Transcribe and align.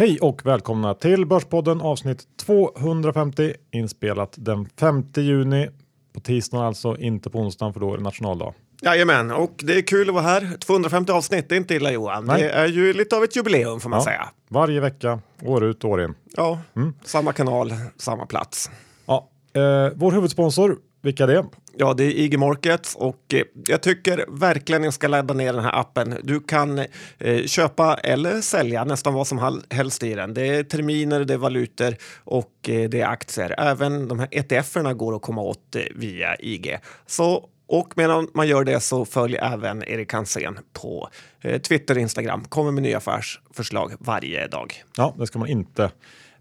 Hej 0.00 0.18
och 0.20 0.46
välkomna 0.46 0.94
till 0.94 1.26
Börspodden 1.26 1.80
avsnitt 1.80 2.22
250 2.46 3.54
inspelat 3.70 4.34
den 4.38 4.68
5 4.80 5.04
juni 5.16 5.68
på 6.14 6.20
tisdagen 6.20 6.66
alltså, 6.66 6.96
inte 6.96 7.30
på 7.30 7.38
onsdagen 7.38 7.72
för 7.72 7.80
då 7.80 7.92
är 7.92 7.96
det 7.96 8.02
nationaldag. 8.02 8.54
Jajamän, 8.82 9.30
och 9.30 9.54
det 9.62 9.72
är 9.78 9.82
kul 9.82 10.08
att 10.08 10.14
vara 10.14 10.24
här. 10.24 10.58
250 10.58 11.12
avsnitt, 11.12 11.48
det 11.48 11.54
är 11.54 11.56
inte 11.56 11.74
illa 11.74 11.92
Johan. 11.92 12.24
Nej. 12.24 12.42
Det 12.42 12.50
är 12.50 12.66
ju 12.66 12.92
lite 12.92 13.16
av 13.16 13.24
ett 13.24 13.36
jubileum 13.36 13.80
får 13.80 13.90
man 13.90 13.98
Ja. 13.98 14.04
säga. 14.04 14.28
Varje 14.48 14.80
vecka, 14.80 15.20
år 15.42 15.64
ut 15.64 15.84
år 15.84 16.02
in. 16.04 16.14
Ja, 16.36 16.58
Mm. 16.76 16.94
samma 17.04 17.32
kanal, 17.32 17.72
samma 17.96 18.26
plats. 18.26 18.70
Ja, 19.06 19.28
eh, 19.52 19.92
vår 19.94 20.12
huvudsponsor, 20.12 20.76
vilka 21.02 21.22
är 21.22 21.26
det? 21.26 21.44
Ja, 21.76 21.94
det 21.94 22.04
är 22.04 22.10
IG 22.10 22.38
Markets 22.38 22.94
och 22.94 23.34
eh, 23.34 23.42
jag 23.66 23.82
tycker 23.82 24.24
verkligen 24.28 24.82
ni 24.82 24.92
ska 24.92 25.08
ladda 25.08 25.34
ner 25.34 25.52
den 25.52 25.64
här 25.64 25.80
appen. 25.80 26.16
Du 26.22 26.40
kan 26.40 26.78
eh, 27.18 27.44
köpa 27.46 27.94
eller 27.94 28.40
sälja 28.40 28.84
nästan 28.84 29.14
vad 29.14 29.26
som 29.26 29.62
helst 29.70 30.02
i 30.02 30.14
den. 30.14 30.34
Det 30.34 30.48
är 30.48 30.62
terminer, 30.62 31.24
det 31.24 31.34
är 31.34 31.38
valutor 31.38 31.96
och 32.24 32.68
eh, 32.68 32.88
det 32.88 33.00
är 33.00 33.06
aktier. 33.06 33.54
Även 33.58 34.08
de 34.08 34.18
här 34.18 34.28
ETF-erna 34.30 34.94
går 34.94 35.16
att 35.16 35.22
komma 35.22 35.42
åt 35.42 35.76
via 35.94 36.36
IG. 36.40 36.78
Så 37.06 37.48
och 37.66 37.92
medan 37.96 38.28
man 38.34 38.48
gör 38.48 38.64
det 38.64 38.80
så 38.80 39.04
följ 39.04 39.36
även 39.36 39.84
Erik 39.88 40.12
Hansén 40.12 40.58
på 40.72 41.08
Twitter 41.68 41.94
och 41.94 42.00
Instagram. 42.00 42.44
Kommer 42.44 42.70
med 42.70 42.82
nya 42.82 42.96
affärsförslag 42.96 43.92
varje 43.98 44.46
dag. 44.46 44.84
Ja, 44.96 45.14
det 45.18 45.26
ska 45.26 45.38
man 45.38 45.48
inte 45.48 45.90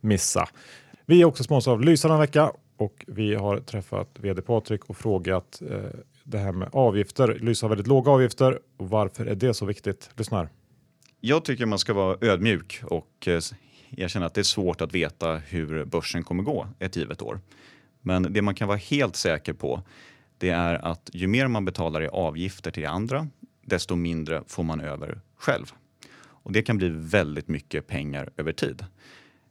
missa. 0.02 0.48
Vi 1.05 1.21
är 1.21 1.26
också 1.26 1.44
sponsrade 1.44 1.73
av 1.73 1.82
Lysa 1.82 2.07
den 2.07 2.18
här 2.18 2.21
vecka 2.21 2.52
och 2.79 3.05
vi 3.07 3.35
har 3.35 3.59
träffat 3.59 4.09
vd 4.19 4.41
Patrik 4.41 4.85
och 4.85 4.97
frågat 4.97 5.61
eh, 5.70 5.99
det 6.23 6.37
här 6.37 6.51
med 6.51 6.70
avgifter. 6.71 7.37
Lysa 7.40 7.65
har 7.65 7.70
väldigt 7.70 7.87
låga 7.87 8.12
avgifter 8.12 8.59
och 8.77 8.90
varför 8.90 9.26
är 9.26 9.35
det 9.35 9.54
så 9.54 9.65
viktigt? 9.65 10.09
Lyssna 10.15 10.37
här. 10.37 10.49
Jag 11.20 11.45
tycker 11.45 11.65
man 11.65 11.79
ska 11.79 11.93
vara 11.93 12.17
ödmjuk 12.21 12.81
och 12.84 13.27
eh, 13.27 13.41
erkänna 13.98 14.26
att 14.26 14.34
det 14.34 14.41
är 14.41 14.43
svårt 14.43 14.81
att 14.81 14.93
veta 14.93 15.35
hur 15.35 15.85
börsen 15.85 16.23
kommer 16.23 16.43
gå 16.43 16.67
ett 16.79 16.95
givet 16.95 17.21
år. 17.21 17.39
Men 18.01 18.34
det 18.34 18.41
man 18.41 18.55
kan 18.55 18.67
vara 18.67 18.77
helt 18.77 19.15
säker 19.15 19.54
på 19.54 19.84
det 20.37 20.49
är 20.49 20.76
att 20.76 21.09
ju 21.13 21.27
mer 21.27 21.48
man 21.48 21.65
betalar 21.65 22.01
i 22.01 22.07
avgifter 22.07 22.71
till 22.71 22.87
andra, 22.87 23.27
desto 23.61 23.95
mindre 23.95 24.43
får 24.48 24.63
man 24.63 24.82
över 24.82 25.21
själv. 25.35 25.65
Och 26.20 26.51
det 26.51 26.61
kan 26.61 26.77
bli 26.77 26.89
väldigt 26.89 27.48
mycket 27.48 27.87
pengar 27.87 28.29
över 28.37 28.51
tid. 28.51 28.85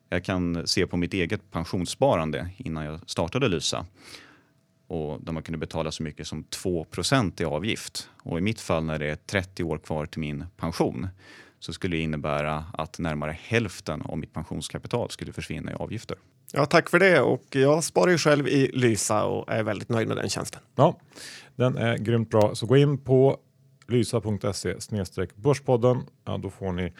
Jag 0.09 0.25
kan 0.25 0.67
se 0.67 0.87
på 0.87 0.97
mitt 0.97 1.15
eget 1.15 1.51
pensionssparande 1.51 2.51
innan 2.57 2.85
jag 2.85 3.11
startade 3.11 3.49
Lysa 3.49 3.87
och 4.87 5.25
där 5.25 5.33
man 5.33 5.43
kunde 5.43 5.59
betala 5.59 5.91
så 5.91 6.03
mycket 6.03 6.27
som 6.27 6.45
2 6.45 6.87
i 7.41 7.45
avgift. 7.45 8.11
Och 8.23 8.39
i 8.39 8.41
mitt 8.41 8.61
fall 8.61 8.85
när 8.85 8.99
det 8.99 9.07
är 9.07 9.17
30 9.17 9.65
år 9.65 9.79
kvar 9.79 10.07
till 10.07 10.21
min 10.21 10.45
pension 10.57 11.09
så 11.61 11.73
skulle 11.73 11.97
det 11.97 12.03
innebära 12.03 12.65
att 12.73 12.99
närmare 12.99 13.39
hälften 13.43 14.03
av 14.03 14.19
mitt 14.19 14.33
pensionskapital 14.33 15.11
skulle 15.11 15.33
försvinna 15.33 15.73
i 15.73 15.75
avgifter. 15.75 16.17
Ja, 16.53 16.67
tack 16.67 16.91
för 16.91 16.99
det. 16.99 17.21
Och 17.21 17.45
jag 17.51 17.85
sparar 17.85 18.11
ju 18.11 18.19
själv 18.19 18.49
i 18.49 18.71
Lysa 18.75 19.25
och 19.25 19.53
är 19.53 19.63
väldigt 19.63 19.89
nöjd 19.89 20.09
med 20.09 20.17
den 20.17 20.29
tjänsten. 20.29 20.63
Ja, 20.75 21.01
den 21.57 21.77
är 21.77 21.99
grymt 21.99 22.31
bra. 22.31 22.55
Så 22.55 22.67
gå 22.67 22.77
in 22.77 22.99
på 22.99 23.39
lysa.se 23.89 24.75
börspodden. 25.35 26.03
Ja, 26.25 26.39
då 26.39 26.51
får 26.51 26.73
ni 26.73 26.93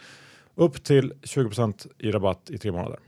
upp 0.59 0.83
till 0.83 1.13
20% 1.23 1.87
i 1.97 2.11
rabatt 2.11 2.49
i 2.49 2.57
tre 2.57 2.71
månader. 2.71 2.99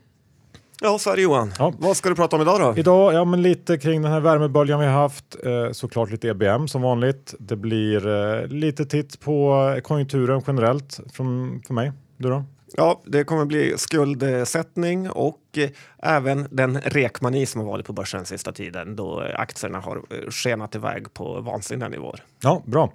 Ja, 0.83 0.97
så 0.97 1.09
är 1.09 1.15
det 1.15 1.21
Johan. 1.21 1.51
Ja. 1.59 1.73
Vad 1.79 1.97
ska 1.97 2.09
du 2.09 2.15
prata 2.15 2.35
om 2.35 2.41
idag 2.41 2.59
då? 2.59 2.79
Idag, 2.79 3.13
ja 3.13 3.25
men 3.25 3.41
lite 3.41 3.77
kring 3.77 4.01
den 4.01 4.11
här 4.11 4.19
värmeböljan 4.19 4.79
vi 4.79 4.85
har 4.85 4.93
haft. 4.93 5.35
Eh, 5.45 5.71
såklart 5.71 6.11
lite 6.11 6.27
EBM 6.27 6.67
som 6.67 6.81
vanligt. 6.81 7.35
Det 7.39 7.55
blir 7.55 8.07
eh, 8.07 8.47
lite 8.47 8.85
titt 8.85 9.19
på 9.19 9.79
konjunkturen 9.83 10.41
generellt 10.47 10.99
från, 11.13 11.61
för 11.67 11.73
mig. 11.73 11.91
Du 12.17 12.29
då? 12.29 12.43
Ja, 12.73 13.01
det 13.05 13.23
kommer 13.23 13.45
bli 13.45 13.73
skuldsättning 13.77 15.09
och 15.09 15.41
eh, 15.57 15.69
även 15.97 16.47
den 16.51 16.81
rekmani 16.81 17.45
som 17.45 17.61
har 17.61 17.67
varit 17.67 17.85
på 17.85 17.93
börsen 17.93 18.25
sista 18.25 18.51
tiden 18.51 18.95
då 18.95 19.19
aktierna 19.35 19.79
har 19.79 19.97
eh, 19.97 20.29
skenat 20.29 20.75
iväg 20.75 21.13
på 21.13 21.41
vansinniga 21.41 21.89
nivåer. 21.89 22.23
Ja, 22.41 22.63
bra. 22.65 22.93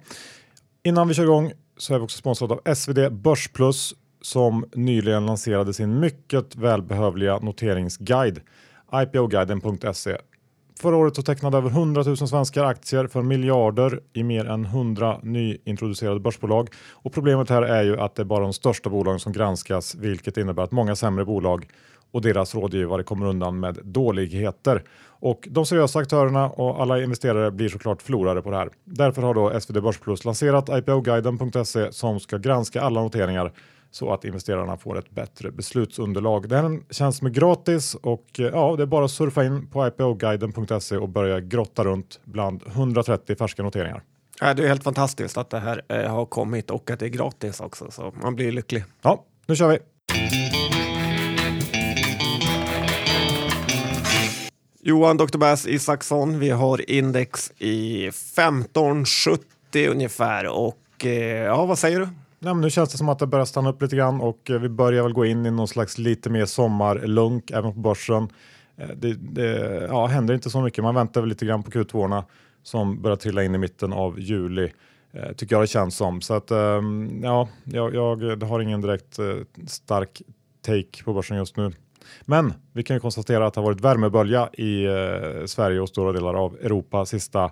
Innan 0.83 1.07
vi 1.07 1.13
kör 1.13 1.23
igång 1.23 1.51
så 1.77 1.93
är 1.93 1.99
vi 1.99 2.05
också 2.05 2.17
sponsrade 2.17 2.53
av 2.53 2.75
SvD 2.75 3.11
Börsplus 3.11 3.93
som 4.27 4.65
nyligen 4.75 5.25
lanserade 5.25 5.73
sin 5.73 5.99
mycket 5.99 6.55
välbehövliga 6.55 7.39
noteringsguide 7.39 8.41
ipoguiden.se. 9.03 10.17
Förra 10.79 10.95
året 10.95 11.15
så 11.15 11.21
tecknade 11.21 11.57
över 11.57 11.69
100 11.69 12.03
000 12.03 12.17
svenskar 12.17 12.63
aktier 12.63 13.07
för 13.07 13.21
miljarder 13.21 13.99
i 14.13 14.23
mer 14.23 14.45
än 14.45 14.65
100 14.65 15.19
nyintroducerade 15.23 16.19
börsbolag. 16.19 16.69
Och 16.91 17.13
problemet 17.13 17.49
här 17.49 17.61
är 17.61 17.83
ju 17.83 17.99
att 17.99 18.15
det 18.15 18.21
är 18.21 18.25
bara 18.25 18.43
de 18.43 18.53
största 18.53 18.89
bolagen 18.89 19.19
som 19.19 19.31
granskas, 19.33 19.95
vilket 19.95 20.37
innebär 20.37 20.63
att 20.63 20.71
många 20.71 20.95
sämre 20.95 21.25
bolag 21.25 21.67
och 22.11 22.21
deras 22.21 22.55
rådgivare 22.55 23.03
kommer 23.03 23.25
undan 23.25 23.59
med 23.59 23.79
dåligheter. 23.83 24.83
Och 25.19 25.47
de 25.51 25.65
seriösa 25.65 25.99
aktörerna 25.99 26.49
och 26.49 26.81
alla 26.81 27.03
investerare 27.03 27.51
blir 27.51 27.69
såklart 27.69 28.01
förlorare 28.01 28.41
på 28.41 28.51
det 28.51 28.57
här. 28.57 28.69
Därför 28.83 29.21
har 29.21 29.33
då 29.33 29.59
SvD 29.59 29.81
Börsplus 29.81 30.25
lanserat 30.25 30.69
ipoguiden.se 30.69 31.91
som 31.91 32.19
ska 32.19 32.37
granska 32.37 32.81
alla 32.81 33.01
noteringar 33.01 33.51
så 33.91 34.13
att 34.13 34.25
investerarna 34.25 34.77
får 34.77 34.97
ett 34.97 35.09
bättre 35.09 35.51
beslutsunderlag. 35.51 36.49
Det 36.49 36.55
här 36.55 36.63
är 36.63 36.67
en 36.67 36.83
tjänst 36.89 37.17
som 37.17 37.27
är 37.27 37.31
gratis 37.31 37.95
och 37.95 38.39
eh, 38.39 38.45
ja, 38.45 38.75
det 38.77 38.83
är 38.83 38.87
bara 38.87 39.05
att 39.05 39.11
surfa 39.11 39.43
in 39.45 39.67
på 39.67 39.87
ipoguiden.se 39.87 40.97
och 40.97 41.09
börja 41.09 41.39
grotta 41.39 41.83
runt 41.83 42.19
bland 42.23 42.63
130 42.67 43.35
färska 43.35 43.63
noteringar. 43.63 44.03
Ja, 44.39 44.53
det 44.53 44.63
är 44.63 44.67
helt 44.67 44.83
fantastiskt 44.83 45.37
att 45.37 45.49
det 45.49 45.59
här 45.59 45.81
eh, 45.87 46.11
har 46.11 46.25
kommit 46.25 46.69
och 46.69 46.91
att 46.91 46.99
det 46.99 47.05
är 47.05 47.09
gratis 47.09 47.59
också, 47.59 47.91
så 47.91 48.13
man 48.21 48.35
blir 48.35 48.51
lycklig. 48.51 48.83
Ja, 49.01 49.23
nu 49.45 49.55
kör 49.55 49.67
vi! 49.69 49.77
Johan 54.87 55.17
Dr. 55.17 55.37
Bass 55.37 55.67
Isaksson, 55.67 56.39
vi 56.39 56.49
har 56.49 56.91
index 56.91 57.51
i 57.57 58.07
1570 58.07 59.87
ungefär 59.89 60.47
och 60.47 61.05
eh, 61.05 61.43
ja, 61.43 61.65
vad 61.65 61.79
säger 61.79 61.99
du? 61.99 62.07
Ja, 62.39 62.53
men 62.53 62.61
nu 62.61 62.69
känns 62.69 62.91
det 62.91 62.97
som 62.97 63.09
att 63.09 63.19
det 63.19 63.27
börjar 63.27 63.45
stanna 63.45 63.69
upp 63.69 63.81
lite 63.81 63.95
grann 63.95 64.21
och 64.21 64.49
eh, 64.49 64.59
vi 64.59 64.69
börjar 64.69 65.03
väl 65.03 65.13
gå 65.13 65.25
in 65.25 65.45
i 65.45 65.51
någon 65.51 65.67
slags 65.67 65.97
lite 65.97 66.29
mer 66.29 66.45
sommarlunk 66.45 67.51
även 67.51 67.73
på 67.73 67.79
börsen. 67.79 68.29
Eh, 68.77 68.87
Det, 68.95 69.13
det 69.13 69.85
ja, 69.89 70.05
händer 70.05 70.33
inte 70.33 70.49
så 70.49 70.61
mycket. 70.61 70.83
Man 70.83 70.95
väntar 70.95 71.21
väl 71.21 71.29
lite 71.29 71.45
grann 71.45 71.63
på 71.63 71.71
Q2 71.71 72.23
som 72.63 73.01
börjar 73.01 73.17
trilla 73.17 73.43
in 73.43 73.55
i 73.55 73.57
mitten 73.57 73.93
av 73.93 74.19
juli. 74.19 74.71
eh, 75.13 75.31
Tycker 75.33 75.55
jag 75.55 75.63
det 75.63 75.67
känns 75.67 75.95
som. 75.95 76.21
Så 76.21 76.33
att 76.33 76.51
ehm, 76.51 77.21
ja, 77.23 77.49
jag, 77.63 77.95
jag 77.95 78.43
har 78.43 78.59
ingen 78.59 78.81
direkt 78.81 79.19
eh, 79.19 79.25
stark 79.67 80.21
take 80.65 81.03
på 81.03 81.13
börsen 81.13 81.37
just 81.37 81.57
nu. 81.57 81.71
Men 82.25 82.53
vi 82.73 82.83
kan 82.83 82.95
ju 82.95 82.99
konstatera 82.99 83.47
att 83.47 83.53
det 83.53 83.59
har 83.61 83.65
varit 83.65 83.81
värmebölja 83.81 84.49
i 84.53 84.85
eh, 84.85 85.45
Sverige 85.45 85.79
och 85.79 85.89
stora 85.89 86.11
delar 86.11 86.33
av 86.33 86.55
Europa 86.61 87.05
sista 87.05 87.51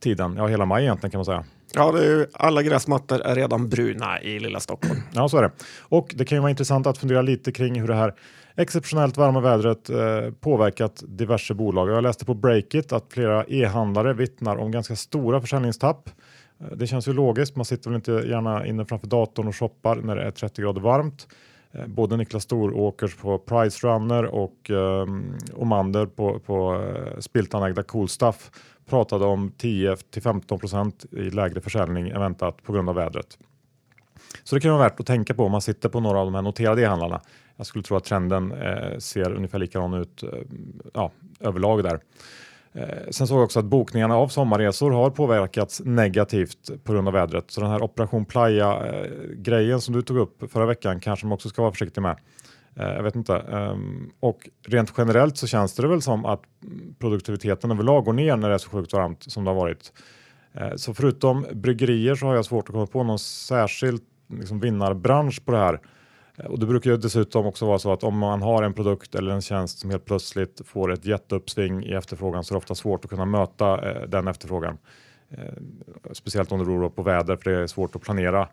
tiden. 0.00 0.34
Ja, 0.36 0.46
hela 0.46 0.64
maj 0.66 0.82
egentligen 0.84 1.10
kan 1.10 1.18
man 1.18 1.24
säga. 1.24 1.44
Ja, 1.74 1.92
det 1.92 1.98
är 1.98 2.10
ju, 2.10 2.26
alla 2.32 2.62
gräsmattor 2.62 3.20
är 3.20 3.34
redan 3.34 3.68
bruna 3.68 4.20
i 4.20 4.38
lilla 4.38 4.60
Stockholm. 4.60 5.00
Ja, 5.14 5.28
så 5.28 5.36
är 5.38 5.42
det. 5.42 5.50
Och 5.80 6.12
det 6.14 6.24
kan 6.24 6.36
ju 6.36 6.40
vara 6.40 6.50
intressant 6.50 6.86
att 6.86 6.98
fundera 6.98 7.22
lite 7.22 7.52
kring 7.52 7.80
hur 7.80 7.88
det 7.88 7.94
här 7.94 8.14
exceptionellt 8.56 9.16
varma 9.16 9.40
vädret 9.40 9.90
eh, 9.90 9.98
påverkat 10.40 11.02
diverse 11.06 11.54
bolag. 11.54 11.90
Jag 11.90 12.02
läste 12.02 12.24
på 12.24 12.34
Breakit 12.34 12.92
att 12.92 13.04
flera 13.12 13.44
e-handlare 13.48 14.12
vittnar 14.12 14.56
om 14.56 14.70
ganska 14.70 14.96
stora 14.96 15.40
försäljningstapp. 15.40 16.10
Eh, 16.60 16.76
Det 16.76 16.86
känns 16.86 17.08
ju 17.08 17.12
logiskt. 17.12 17.56
Man 17.56 17.64
sitter 17.64 17.90
väl 17.90 17.96
inte 17.96 18.12
gärna 18.12 18.66
inne 18.66 18.84
framför 18.84 19.06
datorn 19.06 19.48
och 19.48 19.56
shoppar 19.56 19.96
när 19.96 20.16
det 20.16 20.22
är 20.22 20.30
30 20.30 20.62
grader 20.62 20.80
varmt. 20.80 21.26
Eh, 21.72 21.86
både 21.86 22.16
Niklas 22.16 22.42
Storåkers 22.42 23.16
på 23.16 23.38
Price 23.38 23.86
Runner 23.86 24.24
och 24.24 24.70
eh, 24.70 25.06
Omander 25.54 26.06
på, 26.06 26.38
på 26.38 26.74
eh, 26.74 27.20
spiltanägda 27.20 27.82
Coolstuff 27.82 28.50
pratade 28.86 29.24
om 29.24 29.52
10 29.56 29.96
till 29.96 30.22
15 30.22 30.58
procent 30.58 31.04
i 31.10 31.30
lägre 31.30 31.60
försäljning 31.60 32.08
än 32.08 32.20
väntat 32.20 32.62
på 32.62 32.72
grund 32.72 32.88
av 32.88 32.94
vädret. 32.94 33.38
Så 34.44 34.54
det 34.54 34.60
kan 34.60 34.70
vara 34.70 34.82
värt 34.82 35.00
att 35.00 35.06
tänka 35.06 35.34
på 35.34 35.44
om 35.44 35.52
man 35.52 35.62
sitter 35.62 35.88
på 35.88 36.00
några 36.00 36.18
av 36.18 36.26
de 36.26 36.34
här 36.34 36.42
noterade 36.42 36.82
e-handlarna. 36.82 37.20
Jag 37.56 37.66
skulle 37.66 37.84
tro 37.84 37.96
att 37.96 38.04
trenden 38.04 38.52
eh, 38.52 38.98
ser 38.98 39.32
ungefär 39.32 39.58
likadan 39.58 39.94
ut 39.94 40.22
eh, 40.22 40.28
ja, 40.94 41.10
överlag 41.40 41.82
där. 41.82 42.00
Eh, 42.74 43.10
sen 43.10 43.26
såg 43.26 43.38
jag 43.38 43.44
också 43.44 43.58
att 43.58 43.64
bokningarna 43.64 44.16
av 44.16 44.28
sommarresor 44.28 44.90
har 44.90 45.10
påverkats 45.10 45.82
negativt 45.84 46.70
på 46.84 46.92
grund 46.92 47.08
av 47.08 47.14
vädret. 47.14 47.50
Så 47.50 47.60
den 47.60 47.70
här 47.70 47.82
Operation 47.82 48.24
Playa-grejen 48.24 49.72
eh, 49.72 49.78
som 49.78 49.94
du 49.94 50.02
tog 50.02 50.16
upp 50.16 50.52
förra 50.52 50.66
veckan 50.66 51.00
kanske 51.00 51.26
man 51.26 51.32
också 51.32 51.48
ska 51.48 51.62
vara 51.62 51.72
försiktig 51.72 52.00
med. 52.00 52.16
Eh, 52.76 52.88
jag 52.88 53.02
vet 53.02 53.16
inte. 53.16 53.36
Ehm, 53.36 54.10
och 54.20 54.48
rent 54.66 54.92
generellt 54.96 55.36
så 55.36 55.46
känns 55.46 55.74
det 55.74 55.88
väl 55.88 56.02
som 56.02 56.24
att 56.24 56.42
produktiviteten 56.98 57.70
överlag 57.70 58.04
går 58.04 58.12
ner 58.12 58.36
när 58.36 58.48
det 58.48 58.54
är 58.54 58.58
så 58.58 58.70
sjukt 58.70 58.92
varmt 58.92 59.22
som 59.22 59.44
det 59.44 59.50
har 59.50 59.56
varit. 59.56 59.92
Så 60.76 60.94
förutom 60.94 61.46
bryggerier 61.52 62.14
så 62.14 62.26
har 62.26 62.34
jag 62.34 62.44
svårt 62.44 62.68
att 62.68 62.72
komma 62.72 62.86
på 62.86 63.02
någon 63.02 63.18
särskild 63.18 64.02
liksom, 64.28 64.60
vinnarbransch 64.60 65.44
på 65.44 65.52
det 65.52 65.58
här. 65.58 65.80
Eh, 66.38 66.46
och 66.46 66.58
det 66.58 66.66
brukar 66.66 66.90
ju 66.90 66.96
dessutom 66.96 67.46
också 67.46 67.66
vara 67.66 67.78
så 67.78 67.92
att 67.92 68.04
om 68.04 68.18
man 68.18 68.42
har 68.42 68.62
en 68.62 68.74
produkt 68.74 69.14
eller 69.14 69.32
en 69.32 69.42
tjänst 69.42 69.78
som 69.78 69.90
helt 69.90 70.04
plötsligt 70.04 70.60
får 70.66 70.92
ett 70.92 71.04
jätteuppsving 71.04 71.84
i 71.84 71.92
efterfrågan 71.92 72.44
så 72.44 72.52
är 72.52 72.54
det 72.54 72.58
ofta 72.58 72.74
svårt 72.74 73.04
att 73.04 73.10
kunna 73.10 73.24
möta 73.24 73.90
eh, 73.90 74.08
den 74.08 74.28
efterfrågan. 74.28 74.78
Eh, 75.30 75.38
speciellt 76.12 76.52
om 76.52 76.58
det 76.58 76.64
beror 76.64 76.90
på 76.90 77.02
väder 77.02 77.36
för 77.36 77.50
det 77.50 77.56
är 77.58 77.66
svårt 77.66 77.96
att 77.96 78.02
planera 78.02 78.48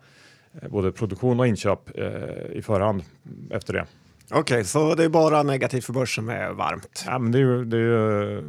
eh, 0.62 0.68
både 0.68 0.92
produktion 0.92 1.40
och 1.40 1.46
inköp 1.46 1.98
eh, 1.98 2.56
i 2.56 2.62
förhand 2.62 3.02
efter 3.50 3.72
det. 3.72 3.86
Okej, 4.32 4.40
okay, 4.40 4.64
så 4.64 4.94
det 4.94 5.04
är 5.04 5.08
bara 5.08 5.42
negativt 5.42 5.84
för 5.84 5.92
börsen 5.92 6.24
med 6.24 6.54
varmt? 6.54 7.04
Ja, 7.06 7.18
men 7.18 7.32
det 7.32 7.38
är 7.38 7.40
ju, 7.40 7.64
det 7.64 7.76
är 7.76 7.80
ju 7.80 8.42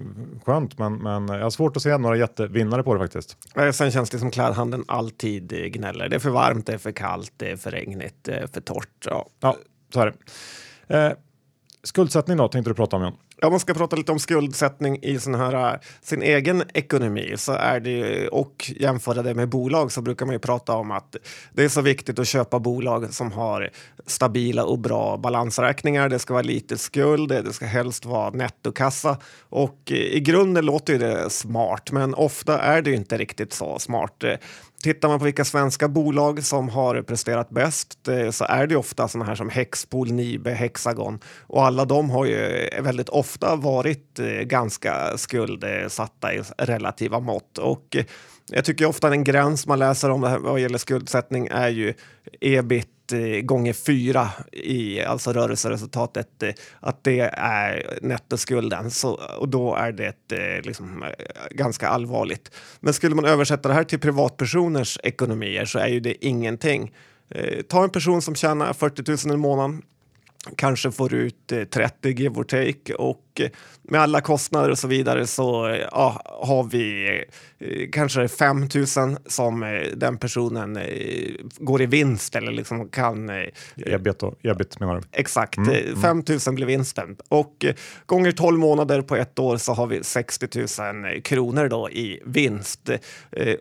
skönt, 0.45 0.77
men, 0.77 0.93
men 0.97 1.27
jag 1.27 1.43
har 1.43 1.49
svårt 1.49 1.77
att 1.77 1.83
se 1.83 1.97
några 1.97 2.17
jättevinnare 2.17 2.83
på 2.83 2.93
det 2.93 2.99
faktiskt. 2.99 3.37
Sen 3.73 3.91
känns 3.91 4.09
det 4.09 4.19
som 4.19 4.31
klädhandeln 4.31 4.83
alltid 4.87 5.73
gnäller. 5.73 6.09
Det 6.09 6.15
är 6.15 6.19
för 6.19 6.29
varmt, 6.29 6.65
det 6.65 6.73
är 6.73 6.77
för 6.77 6.91
kallt, 6.91 7.33
det 7.37 7.51
är 7.51 7.57
för 7.57 7.71
regnigt, 7.71 8.15
det 8.21 8.35
är 8.35 8.47
för 8.47 8.61
torrt. 8.61 9.05
Ja, 9.05 9.29
ja 9.39 9.55
så 9.93 9.99
är 10.01 10.13
det. 10.87 10.97
Eh, 10.97 11.13
skuldsättning 11.83 12.37
då, 12.37 12.47
tänkte 12.47 12.71
du 12.71 12.75
prata 12.75 12.95
om 12.95 13.03
John? 13.03 13.13
Om 13.45 13.51
man 13.51 13.59
ska 13.59 13.73
prata 13.73 13.95
lite 13.95 14.11
om 14.11 14.19
skuldsättning 14.19 14.99
i 15.01 15.19
sån 15.19 15.35
här, 15.35 15.73
äh, 15.73 15.79
sin 16.01 16.21
egen 16.21 16.63
ekonomi 16.73 17.33
så 17.37 17.51
är 17.51 17.79
det, 17.79 18.27
och 18.27 18.71
jämföra 18.75 19.21
det 19.21 19.33
med 19.33 19.49
bolag 19.49 19.91
så 19.91 20.01
brukar 20.01 20.25
man 20.25 20.35
ju 20.35 20.39
prata 20.39 20.73
om 20.73 20.91
att 20.91 21.15
det 21.53 21.63
är 21.63 21.69
så 21.69 21.81
viktigt 21.81 22.19
att 22.19 22.27
köpa 22.27 22.59
bolag 22.59 23.13
som 23.13 23.31
har 23.31 23.69
stabila 24.05 24.63
och 24.63 24.79
bra 24.79 25.17
balansräkningar. 25.17 26.09
Det 26.09 26.19
ska 26.19 26.33
vara 26.33 26.43
lite 26.43 26.77
skuld, 26.77 27.29
det 27.29 27.53
ska 27.53 27.65
helst 27.65 28.05
vara 28.05 28.29
nettokassa 28.29 29.17
och 29.49 29.91
i 29.91 30.19
grunden 30.19 30.65
låter 30.65 30.93
ju 30.93 30.99
det 30.99 31.29
smart, 31.29 31.91
men 31.91 32.13
ofta 32.13 32.59
är 32.59 32.81
det 32.81 32.93
inte 32.93 33.17
riktigt 33.17 33.53
så 33.53 33.79
smart. 33.79 34.23
Tittar 34.83 35.07
man 35.09 35.19
på 35.19 35.25
vilka 35.25 35.45
svenska 35.45 35.87
bolag 35.87 36.43
som 36.43 36.69
har 36.69 37.01
presterat 37.01 37.49
bäst 37.49 38.07
eh, 38.07 38.29
så 38.29 38.45
är 38.45 38.67
det 38.67 38.75
ofta 38.75 39.07
sådana 39.07 39.25
här 39.25 39.35
som 39.35 39.49
Hexpol, 39.49 40.11
Nibe, 40.11 40.51
Hexagon. 40.51 41.19
Och 41.41 41.65
alla 41.65 41.85
de 41.85 42.09
har 42.09 42.25
ju 42.25 42.69
väldigt 42.81 43.09
ofta 43.09 43.55
varit 43.55 44.19
eh, 44.19 44.25
ganska 44.25 45.17
skuldsatta 45.17 46.33
i 46.33 46.41
relativa 46.57 47.19
mått. 47.19 47.57
Och 47.57 47.95
eh, 47.95 48.05
jag 48.51 48.65
tycker 48.65 48.85
ofta 48.85 49.11
en 49.11 49.23
gräns 49.23 49.67
man 49.67 49.79
läser 49.79 50.09
om 50.09 50.21
det 50.21 50.29
här 50.29 50.39
vad 50.39 50.59
gäller 50.59 50.77
skuldsättning 50.77 51.47
är 51.51 51.69
ju 51.69 51.93
ebit 52.41 52.87
Eh, 53.13 53.41
gånger 53.41 53.73
fyra 53.73 54.29
i 54.51 55.01
alltså 55.01 55.33
rörelseresultatet, 55.33 56.43
eh, 56.43 56.53
att 56.79 57.03
det 57.03 57.19
är 57.33 57.99
nettoskulden. 58.01 58.91
Så, 58.91 59.19
och 59.37 59.49
då 59.49 59.75
är 59.75 59.91
det 59.91 60.31
eh, 60.31 60.65
liksom, 60.65 61.05
ganska 61.51 61.87
allvarligt. 61.87 62.51
Men 62.79 62.93
skulle 62.93 63.15
man 63.15 63.25
översätta 63.25 63.69
det 63.69 63.75
här 63.75 63.83
till 63.83 63.99
privatpersoners 63.99 64.99
ekonomier 65.03 65.65
så 65.65 65.79
är 65.79 65.87
ju 65.87 65.99
det 65.99 66.25
ingenting. 66.25 66.93
Ta 67.67 67.83
en 67.83 67.89
person 67.89 68.21
som 68.21 68.35
tjänar 68.35 68.73
40 68.73 69.27
000 69.27 69.35
i 69.35 69.37
månaden 69.37 69.81
kanske 70.55 70.91
får 70.91 71.13
ut 71.13 71.53
30 71.69 72.09
give 72.09 72.39
or 72.39 72.43
take 72.43 72.93
och 72.93 73.30
eh, 73.39 73.49
med 73.83 74.01
alla 74.01 74.21
kostnader 74.21 74.69
och 74.69 74.77
så 74.77 74.87
vidare 74.87 75.27
så 75.27 75.77
ja, 75.91 76.21
har 76.25 76.63
vi 76.63 77.07
eh, 77.59 77.89
kanske 77.91 78.27
5 78.27 78.67
000 78.75 79.17
som 79.25 79.81
den 79.95 80.17
personen 80.17 80.79
går 81.59 81.81
i 81.81 81.85
vinst 81.85 82.35
eller 82.35 82.51
liksom 82.51 82.89
kan... 82.89 83.29
Ebit, 83.75 84.23
ebit 84.43 84.79
menar 84.79 84.95
du? 84.95 85.01
Exakt, 85.11 85.57
mm. 85.57 86.01
5 86.01 86.23
000 86.47 86.55
blir 86.55 86.65
vinsten 86.65 87.15
och 87.27 87.65
gånger 88.05 88.31
12 88.31 88.59
månader 88.59 89.01
på 89.01 89.15
ett 89.15 89.39
år 89.39 89.57
så 89.57 89.73
har 89.73 89.87
vi 89.87 90.03
60 90.03 90.47
000 91.03 91.21
kronor 91.21 91.67
då 91.67 91.89
i 91.89 92.21
vinst. 92.25 92.89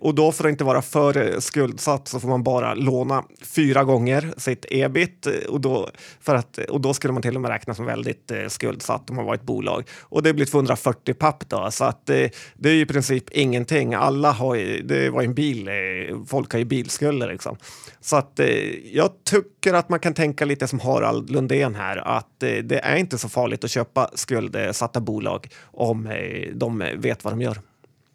Och 0.00 0.14
då 0.14 0.32
för 0.32 0.44
att 0.44 0.50
inte 0.50 0.64
vara 0.64 0.82
för 0.82 1.40
skuldsatt 1.40 2.08
så 2.08 2.20
får 2.20 2.28
man 2.28 2.42
bara 2.42 2.74
låna 2.74 3.24
fyra 3.42 3.84
gånger 3.84 4.34
sitt 4.36 4.66
ebit 4.70 5.26
och 5.48 5.60
då, 5.60 5.90
för 6.20 6.34
att 6.34 6.58
och 6.58 6.80
då 6.80 6.94
skulle 6.94 7.12
man 7.12 7.22
till 7.22 7.36
och 7.36 7.42
med 7.42 7.50
räkna 7.50 7.74
som 7.74 7.86
väldigt 7.86 8.30
eh, 8.30 8.48
skuldsatt 8.48 9.10
om 9.10 9.16
man 9.16 9.24
var 9.24 9.34
ett 9.34 9.42
bolag 9.42 9.59
bolag 9.60 9.84
Och 10.00 10.22
det 10.22 10.34
blir 10.34 10.46
240 10.46 11.14
papp 11.14 11.48
då, 11.48 11.70
så 11.70 11.84
att 11.84 12.10
eh, 12.10 12.28
det 12.54 12.68
är 12.68 12.74
ju 12.74 12.80
i 12.80 12.86
princip 12.86 13.30
ingenting. 13.30 13.94
Alla 13.94 14.32
har 14.32 14.54
ju, 14.54 14.82
det 14.82 15.10
var 15.10 15.22
en 15.22 15.34
bil, 15.34 15.68
eh, 15.68 16.16
folk 16.26 16.52
har 16.52 16.58
ju 16.58 16.64
bilskulder 16.64 17.28
liksom. 17.28 17.56
Så 18.00 18.16
att 18.16 18.40
eh, 18.40 18.46
jag 18.94 19.10
tycker 19.24 19.74
att 19.74 19.88
man 19.88 20.00
kan 20.00 20.14
tänka 20.14 20.44
lite 20.44 20.68
som 20.68 20.80
Harald 20.80 21.30
Lundén 21.30 21.74
här, 21.74 21.96
att 21.96 22.42
eh, 22.42 22.56
det 22.64 22.78
är 22.78 22.96
inte 22.96 23.18
så 23.18 23.28
farligt 23.28 23.64
att 23.64 23.70
köpa 23.70 24.10
skuldsatta 24.14 25.00
bolag 25.00 25.48
om 25.64 26.06
eh, 26.06 26.54
de 26.54 26.84
vet 26.96 27.24
vad 27.24 27.32
de 27.32 27.40
gör. 27.40 27.60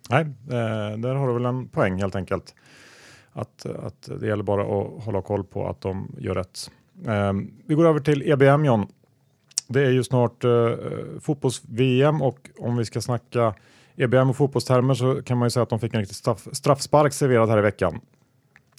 Nej, 0.09 0.21
eh, 0.21 0.97
där 0.97 1.15
har 1.15 1.27
du 1.27 1.33
väl 1.33 1.45
en 1.45 1.67
poäng 1.67 2.01
helt 2.01 2.15
enkelt. 2.15 2.55
Att, 3.33 3.65
att 3.65 4.09
det 4.19 4.27
gäller 4.27 4.43
bara 4.43 4.61
att 4.61 5.03
hålla 5.03 5.21
koll 5.21 5.43
på 5.43 5.67
att 5.67 5.81
de 5.81 6.15
gör 6.17 6.35
rätt. 6.35 6.71
Eh, 7.07 7.33
vi 7.67 7.75
går 7.75 7.87
över 7.87 7.99
till 7.99 8.31
EBM 8.31 8.65
John. 8.65 8.87
Det 9.67 9.85
är 9.85 9.91
ju 9.91 10.03
snart 10.03 10.43
eh, 10.43 10.71
fotbolls-VM 11.21 12.21
och 12.21 12.49
om 12.57 12.77
vi 12.77 12.85
ska 12.85 13.01
snacka 13.01 13.53
EBM 13.95 14.29
och 14.29 14.35
fotbollstermer 14.35 14.93
så 14.93 15.21
kan 15.21 15.37
man 15.37 15.45
ju 15.45 15.49
säga 15.49 15.63
att 15.63 15.69
de 15.69 15.79
fick 15.79 15.93
en 15.93 15.99
riktig 15.99 16.15
straff, 16.15 16.47
straffspark 16.51 17.13
serverad 17.13 17.49
här 17.49 17.57
i 17.57 17.61
veckan. 17.61 17.99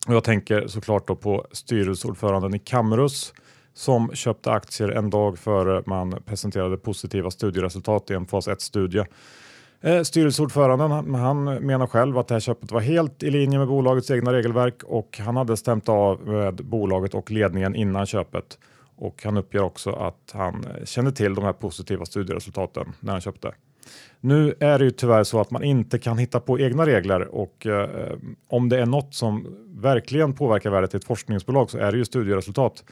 Och 0.07 0.15
jag 0.15 0.25
tänker 0.25 0.67
såklart 0.67 1.07
då 1.07 1.17
på 1.17 1.47
styrelseordföranden 1.53 2.55
i 2.55 2.59
Kamrus 2.59 3.33
som 3.75 4.11
köpte 4.15 4.53
aktier 4.53 4.89
en 4.89 5.11
dag 5.11 5.39
före 5.39 5.83
man 5.87 6.23
presenterade 6.27 6.77
positiva 6.77 7.31
studieresultat 7.31 8.11
i 8.11 8.15
en 8.15 8.27
fas 8.27 8.49
1-studie. 8.49 9.05
Eh, 9.81 10.03
styrelseordföranden 10.03 10.91
han, 10.91 11.15
han 11.15 11.45
menar 11.45 11.87
själv 11.87 12.19
att 12.19 12.29
det 12.29 12.35
här 12.35 12.41
köpet 12.41 12.73
var 12.73 12.81
helt 12.81 13.23
i 13.23 13.31
linje 13.31 13.59
med 13.59 13.69
bolagets 13.69 14.11
egna 14.11 14.33
regelverk 14.33 14.83
och 14.85 15.21
han 15.25 15.37
hade 15.37 15.57
stämt 15.57 15.89
av 15.89 16.27
med 16.27 16.55
bolaget 16.55 17.15
och 17.15 17.31
ledningen 17.31 17.75
innan 17.75 18.07
köpet. 18.07 18.59
Och 18.97 19.23
han 19.25 19.37
uppger 19.37 19.63
också 19.63 19.91
att 19.91 20.33
han 20.33 20.67
kände 20.85 21.13
till 21.13 21.35
de 21.35 21.45
här 21.45 21.53
positiva 21.53 22.05
studieresultaten 22.07 22.93
när 23.01 23.13
han 23.13 23.21
köpte. 23.21 23.55
Nu 24.21 24.55
är 24.61 24.79
det 24.79 24.85
ju 24.85 24.91
tyvärr 24.91 25.25
så 25.25 25.41
att 25.41 25.51
man 25.51 25.65
inte 25.65 25.99
kan 25.99 26.19
hitta 26.19 26.41
på 26.41 26.61
egna 26.61 26.87
regler 26.87 27.35
och 27.35 27.67
eh, 27.67 28.17
om 28.49 28.69
det 28.69 28.81
är 28.81 28.87
något 28.87 29.15
som 29.15 29.57
verkligen 29.69 30.35
påverkar 30.35 30.71
värdet 30.71 30.95
i 30.95 30.97
ett 30.97 31.05
forskningsbolag 31.05 31.71
så 31.71 31.79
är 31.79 31.93
det 31.93 31.99
ju 31.99 32.05
studieresultat. 32.05 32.85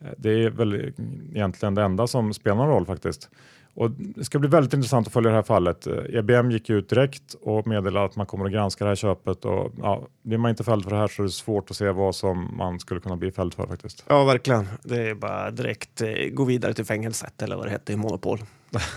Eh, 0.00 0.06
det 0.18 0.44
är 0.44 0.50
väl 0.50 0.92
egentligen 1.34 1.74
det 1.74 1.82
enda 1.82 2.06
som 2.06 2.34
spelar 2.34 2.56
någon 2.56 2.68
roll 2.68 2.86
faktiskt. 2.86 3.30
Och 3.74 3.90
det 3.90 4.24
ska 4.24 4.38
bli 4.38 4.48
väldigt 4.48 4.74
intressant 4.74 5.06
att 5.06 5.12
följa 5.12 5.30
det 5.30 5.36
här 5.36 5.42
fallet. 5.42 5.86
EBM 5.86 6.50
gick 6.50 6.70
ut 6.70 6.88
direkt 6.88 7.34
och 7.42 7.66
meddelade 7.66 8.06
att 8.06 8.16
man 8.16 8.26
kommer 8.26 8.44
att 8.44 8.52
granska 8.52 8.84
det 8.84 8.90
här 8.90 8.96
köpet 8.96 9.44
och 9.44 9.72
ja, 9.78 10.06
blir 10.22 10.38
man 10.38 10.50
inte 10.50 10.64
fälld 10.64 10.84
för 10.84 10.90
det 10.90 10.96
här 10.96 11.08
så 11.08 11.22
är 11.22 11.26
det 11.26 11.32
svårt 11.32 11.70
att 11.70 11.76
se 11.76 11.90
vad 11.90 12.14
som 12.14 12.56
man 12.56 12.80
skulle 12.80 13.00
kunna 13.00 13.16
bli 13.16 13.32
fälld 13.32 13.54
för 13.54 13.66
faktiskt. 13.66 14.04
Ja, 14.08 14.24
verkligen. 14.24 14.68
Det 14.82 15.10
är 15.10 15.14
bara 15.14 15.50
direkt 15.50 16.00
eh, 16.00 16.08
gå 16.32 16.44
vidare 16.44 16.74
till 16.74 16.84
fängelset 16.84 17.42
eller 17.42 17.56
vad 17.56 17.66
det 17.66 17.70
hette 17.70 17.92
i 17.92 17.96
Monopol. 17.96 18.38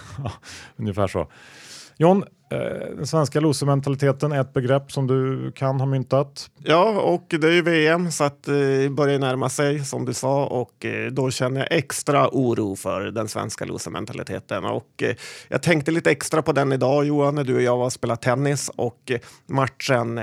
Ungefär 0.76 1.08
så. 1.08 1.28
John, 1.98 2.24
Eh, 2.54 2.96
den 2.96 3.08
svenska 3.08 3.40
losermentaliteten 3.40 4.32
är 4.32 4.42
ett 4.42 4.54
begrepp 4.54 4.92
som 4.92 5.08
du 5.08 5.52
kan 5.52 5.80
ha 5.80 5.86
myntat. 5.86 6.50
Ja, 6.64 7.02
och 7.02 7.26
det 7.28 7.48
är 7.48 7.52
ju 7.52 7.62
VM 7.62 8.12
så 8.12 8.24
att 8.24 8.48
eh, 8.48 8.54
det 8.54 8.84
eh, 8.84 8.90
börjar 8.90 9.20
närma 9.20 9.50
sig 9.50 9.86
som 9.86 10.06
du 10.06 10.14
sa 10.14 10.46
och 10.46 10.86
eh, 10.86 11.12
då 11.12 11.32
känner 11.32 11.60
jag 11.60 11.68
extra 11.72 12.30
oro 12.32 12.76
för 12.76 13.02
den 13.02 13.28
svenska 13.28 13.66
losermentaliteten. 13.66 14.66
Och 14.66 15.04
eh, 15.04 15.16
jag 15.48 15.62
tänkte 15.62 15.92
lite 15.92 16.12
extra 16.12 16.42
på 16.42 16.52
den 16.52 16.72
idag 16.72 17.06
Johan 17.06 17.36
när 17.36 17.44
du 17.44 17.56
och 17.56 17.62
jag 17.62 17.78
var 17.78 17.86
och 17.86 17.94
spelade 17.94 18.22
tennis 18.22 18.72
och 18.76 19.12
matchen 19.46 20.20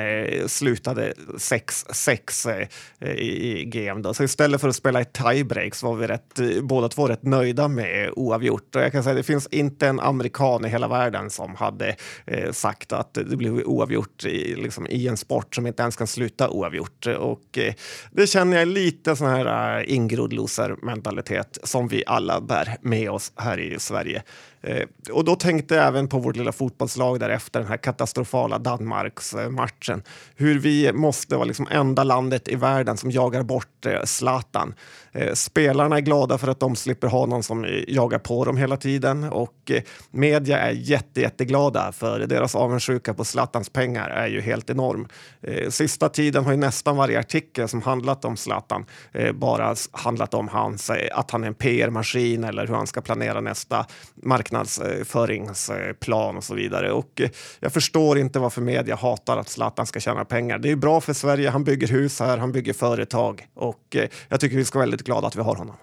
slutade 0.47 1.13
6-6 1.37 2.69
i 3.17 3.65
GM. 3.65 4.03
Då. 4.03 4.15
Så 4.15 4.25
istället 4.25 4.61
för 4.61 4.69
att 4.69 4.77
spela 4.77 5.01
i 5.01 5.05
tiebreak 5.05 5.75
så 5.75 5.87
var 5.87 5.97
vi 5.97 6.07
rätt, 6.07 6.63
båda 6.63 6.89
två 6.89 7.07
rätt 7.07 7.23
nöjda 7.23 7.69
med 7.69 8.11
oavgjort. 8.17 8.77
Och 8.77 8.83
jag 8.83 8.93
kan 8.93 9.05
säga 9.05 9.15
det 9.15 9.23
finns 9.23 9.47
inte 9.47 9.87
en 9.87 10.01
amerikan 10.01 10.65
i 10.65 10.69
hela 10.69 10.89
världen 10.89 11.31
som 11.31 11.55
hade 11.55 11.97
eh, 12.27 12.53
sagt 12.53 12.93
att 12.93 13.15
det 13.15 13.37
blev 13.37 13.59
oavgjort 13.59 14.25
i, 14.25 14.55
liksom, 14.55 14.87
i 14.87 15.09
en 15.09 15.17
sport 15.17 15.55
som 15.55 15.67
inte 15.67 15.83
ens 15.83 15.97
kan 15.97 16.07
sluta 16.07 16.51
oavgjort. 16.51 17.07
Och 17.07 17.59
eh, 17.59 17.75
det 18.13 18.27
känner 18.27 18.59
jag 18.59 18.69
lite 18.69 19.17
sån 19.17 19.29
här 19.29 19.79
eh, 19.79 19.95
ingrodd 19.95 20.33
loser-mentalitet 20.33 21.59
som 21.63 21.89
vi 21.89 22.05
alla 22.07 22.41
bär 22.41 22.77
med 22.81 23.11
oss 23.11 23.33
här 23.37 23.61
i 23.61 23.79
Sverige. 23.79 24.23
Eh, 24.63 24.87
och 25.13 25.25
då 25.25 25.37
tänkte 25.37 25.75
jag 25.75 25.87
även 25.87 26.09
på 26.09 26.19
vårt 26.19 26.37
lilla 26.37 26.53
fotbollslag 26.53 27.21
därefter 27.21 27.61
den 27.61 27.69
här 27.69 27.77
katastrofala 27.77 28.59
Danmarksmatchen. 28.59 30.03
Hur 30.37 30.59
vi 30.59 30.93
måste 30.93 31.37
vara 31.37 31.45
liksom 31.45 31.67
enda 31.71 32.05
landet 32.05 32.49
i 32.49 32.55
världen 32.55 32.97
som 32.97 33.11
jagar 33.11 33.43
bort 33.43 33.87
eh, 33.87 34.03
Zlatan. 34.05 34.75
Eh, 35.13 35.33
spelarna 35.35 35.97
är 35.97 36.01
glada 36.01 36.39
för 36.39 36.49
att 36.49 36.61
de 36.61 36.77
slipper 36.77 37.09
ha 37.09 37.27
någon 37.27 37.43
som 37.43 37.67
jagar 37.89 38.19
på 38.19 38.45
dem 38.45 38.57
hela 38.57 38.77
tiden 38.77 39.25
och 39.25 39.71
eh, 39.71 39.83
media 40.11 40.59
är 40.59 40.71
jätte, 40.71 41.21
jätteglada 41.21 41.93
för 41.93 42.21
deras 42.21 42.55
avundsjuka 42.55 43.15
på 43.15 43.25
Zlatans 43.25 43.69
pengar 43.69 44.11
är 44.11 44.27
ju 44.27 44.41
helt 44.41 44.71
enorm. 44.71 45.09
Eh, 45.43 45.69
sista 45.71 46.09
tiden 46.09 46.45
har 46.45 46.53
ju 46.53 46.59
nästan 46.59 46.97
varje 46.97 47.19
artikel 47.19 47.69
som 47.69 47.83
handlat 47.83 48.25
om 48.25 48.37
Zlatan 48.37 48.85
eh, 49.13 49.33
bara 49.33 49.75
handlat 49.93 50.35
om 50.35 50.49
hans, 50.49 50.91
att 51.13 51.31
han 51.31 51.43
är 51.45 51.49
en 51.49 51.55
PR-maskin 51.55 52.45
eller 52.45 52.67
hur 52.67 52.75
han 52.75 52.87
ska 52.87 53.01
planera 53.01 53.41
nästa 53.41 53.87
marknad 54.15 54.50
marknadsföringsplan 54.51 56.37
och 56.37 56.45
så 56.45 56.55
vidare. 56.55 56.93
Och 56.93 57.21
eh, 57.21 57.31
jag 57.61 57.73
förstår 57.73 58.19
inte 58.19 58.39
varför 58.39 58.61
media 58.63 58.97
hatar 58.97 59.37
att 59.37 59.49
Zlatan 59.49 59.87
ska 59.87 60.01
tjäna 60.01 60.25
pengar. 60.25 60.59
Det 60.59 60.71
är 60.71 60.77
bra 60.77 61.01
för 61.01 61.13
Sverige. 61.13 61.51
Han 61.51 61.65
bygger 61.65 61.89
hus 61.89 62.21
här, 62.21 62.39
han 62.39 62.53
bygger 62.53 62.73
företag 62.73 63.47
och 63.55 63.97
eh, 63.97 64.09
jag 64.29 64.41
tycker 64.41 64.57
vi 64.57 64.65
ska 64.65 64.79
vara 64.79 64.87
väldigt 64.87 65.07
glada 65.07 65.27
att 65.27 65.37
vi 65.37 65.43
har 65.43 65.57
honom. 65.57 65.77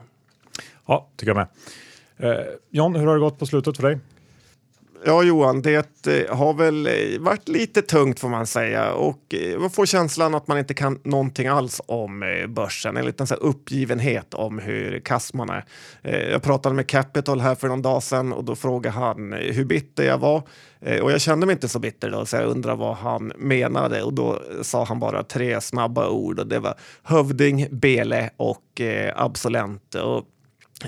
Ja, 0.88 1.10
tycker 1.18 1.36
jag 1.36 1.38
med. 1.38 1.48
Eh, 2.18 2.46
John, 2.70 2.96
hur 2.96 3.08
har 3.08 3.14
det 3.14 3.20
gått 3.20 3.40
på 3.40 3.46
slutet 3.46 3.78
för 3.78 3.84
dig? 3.84 4.00
Ja, 5.06 5.24
Johan, 5.24 5.62
det 5.62 6.08
eh, 6.08 6.36
har 6.36 6.54
väl 6.54 6.88
eh, 6.88 7.20
varit 7.20 7.50
lite 7.50 7.82
tungt 7.82 8.20
får 8.20 8.30
man 8.30 8.48
säga 8.48 8.94
och 8.94 9.34
eh, 9.34 9.60
man 9.60 9.70
får 9.70 9.86
känslan 9.86 10.36
att 10.36 10.48
man 10.48 10.58
inte 10.58 10.74
kan 10.74 11.00
någonting 11.04 11.48
alls 11.48 11.82
om 11.86 12.46
börsen. 12.50 12.98
En 12.98 13.06
liten 13.06 13.28
så 13.28 13.36
uppgivenhet 13.36 14.34
om 14.34 14.60
hur 14.60 15.00
kass 15.00 15.34
man 15.34 15.50
är. 15.50 15.66
Jag 16.32 16.42
pratade 16.44 16.76
med 16.76 16.88
Capital 16.88 17.42
här 17.42 17.56
för 17.56 17.68
någon 17.68 17.82
dag 17.82 18.04
sedan 18.04 18.34
och 18.34 18.44
då 18.44 18.56
frågade 18.56 18.96
han 18.96 19.34
hur 19.34 19.66
bitter 19.66 20.04
jag 20.04 20.18
var. 20.18 20.44
Och 21.02 21.12
jag 21.12 21.22
kände 21.22 21.46
mig 21.46 21.54
inte 21.54 21.68
så 21.68 21.80
bitter 21.80 22.12
då, 22.12 22.26
så 22.26 22.36
jag 22.36 22.46
undrar 22.46 22.76
vad 22.76 22.96
han 22.96 23.34
menade. 23.38 24.04
Och 24.04 24.14
då 24.14 24.42
sa 24.62 24.84
han 24.84 25.00
bara 25.00 25.24
tre 25.24 25.62
snabba 25.62 26.10
ord 26.10 26.40
och 26.40 26.48
det 26.48 26.60
var 26.60 26.76
hövding, 27.04 27.68
bele 27.72 28.30
och 28.38 28.82
absolent. 29.16 29.96
Och 29.96 30.24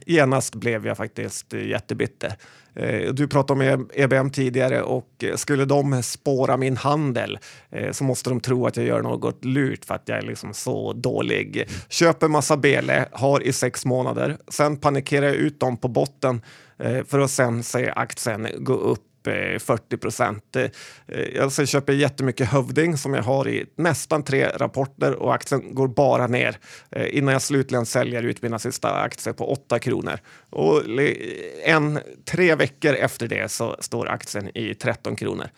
genast 0.05 0.55
blev 0.55 0.87
jag 0.87 0.97
faktiskt 0.97 1.53
jättebitter. 1.53 2.35
Eh, 2.75 3.13
du 3.13 3.27
pratade 3.27 3.73
om 3.73 3.89
EBM 3.93 4.29
tidigare 4.29 4.81
och 4.81 5.23
eh, 5.23 5.35
skulle 5.35 5.65
de 5.65 6.03
spåra 6.03 6.57
min 6.57 6.77
handel 6.77 7.39
eh, 7.69 7.91
så 7.91 8.03
måste 8.03 8.29
de 8.29 8.39
tro 8.39 8.67
att 8.67 8.77
jag 8.77 8.85
gör 8.85 9.01
något 9.01 9.45
lurt 9.45 9.85
för 9.85 9.95
att 9.95 10.09
jag 10.09 10.17
är 10.17 10.21
liksom 10.21 10.53
så 10.53 10.93
dålig. 10.93 11.69
Köper 11.89 12.27
massa 12.27 12.57
bele, 12.57 13.05
har 13.11 13.43
i 13.43 13.53
sex 13.53 13.85
månader, 13.85 14.37
sen 14.47 14.77
panikerar 14.77 15.25
jag 15.25 15.35
ut 15.35 15.59
dem 15.59 15.77
på 15.77 15.87
botten 15.87 16.41
för 17.07 17.19
att 17.19 17.31
sen 17.31 17.63
se 17.63 17.93
aktien 17.95 18.47
gå 18.57 18.73
upp 18.73 19.08
40 19.59 19.97
procent. 19.97 20.55
Eh, 20.55 20.69
jag 21.35 21.67
köper 21.67 21.93
jättemycket 21.93 22.49
Hövding 22.49 22.97
som 22.97 23.13
jag 23.13 23.23
har 23.23 23.47
i 23.47 23.65
nästan 23.75 24.23
tre 24.23 24.47
rapporter 24.47 25.13
och 25.13 25.33
aktien 25.33 25.75
går 25.75 25.87
bara 25.87 26.27
ner 26.27 26.57
eh, 26.91 27.17
innan 27.17 27.31
jag 27.31 27.41
slutligen 27.41 27.85
säljer 27.85 28.23
ut 28.23 28.41
mina 28.41 28.59
sista 28.59 28.93
aktier 28.93 29.33
på 29.33 29.51
8 29.51 29.79
kronor. 29.79 30.19
Och 30.49 30.81
en, 31.65 31.99
tre 32.25 32.55
veckor 32.55 32.93
efter 32.93 33.27
det 33.27 33.51
så 33.51 33.75
står 33.79 34.09
aktien 34.09 34.57
i 34.57 34.75
13 34.75 35.15
kronor. 35.15 35.49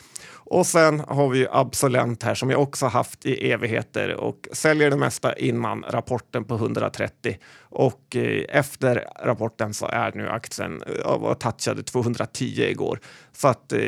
Och 0.51 0.67
sen 0.67 1.00
har 1.08 1.29
vi 1.29 1.39
ju 1.39 1.48
Absolent 1.51 2.24
här 2.24 2.36
som 2.36 2.50
jag 2.50 2.62
också 2.62 2.86
haft 2.86 3.25
i 3.25 3.51
evigheter 3.51 4.15
och 4.15 4.48
säljer 4.51 4.89
det 4.89 4.98
mesta 4.98 5.34
innan 5.34 5.86
rapporten 5.89 6.43
på 6.43 6.55
130 6.55 7.38
och 7.60 8.15
eh, 8.15 8.46
efter 8.50 9.08
rapporten 9.24 9.74
så 9.74 9.86
är 9.86 10.12
nu 10.15 10.29
aktien 10.29 10.84
eh, 10.88 10.93
ja, 11.03 11.36
touchade 11.36 11.84
210 11.84 12.46
igår. 12.46 13.00
Så 13.31 13.48
att 13.48 13.74
eh, 13.74 13.79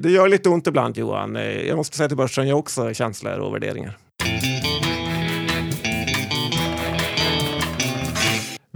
det 0.00 0.10
gör 0.10 0.28
lite 0.28 0.48
ont 0.48 0.66
ibland 0.66 0.98
Johan. 0.98 1.36
Eh, 1.36 1.66
jag 1.66 1.76
måste 1.76 1.96
säga 1.96 2.08
till 2.08 2.16
börsen, 2.16 2.48
jag 2.48 2.54
har 2.54 2.60
också 2.60 2.94
känslor 2.94 3.38
och 3.38 3.54
värderingar. 3.54 3.96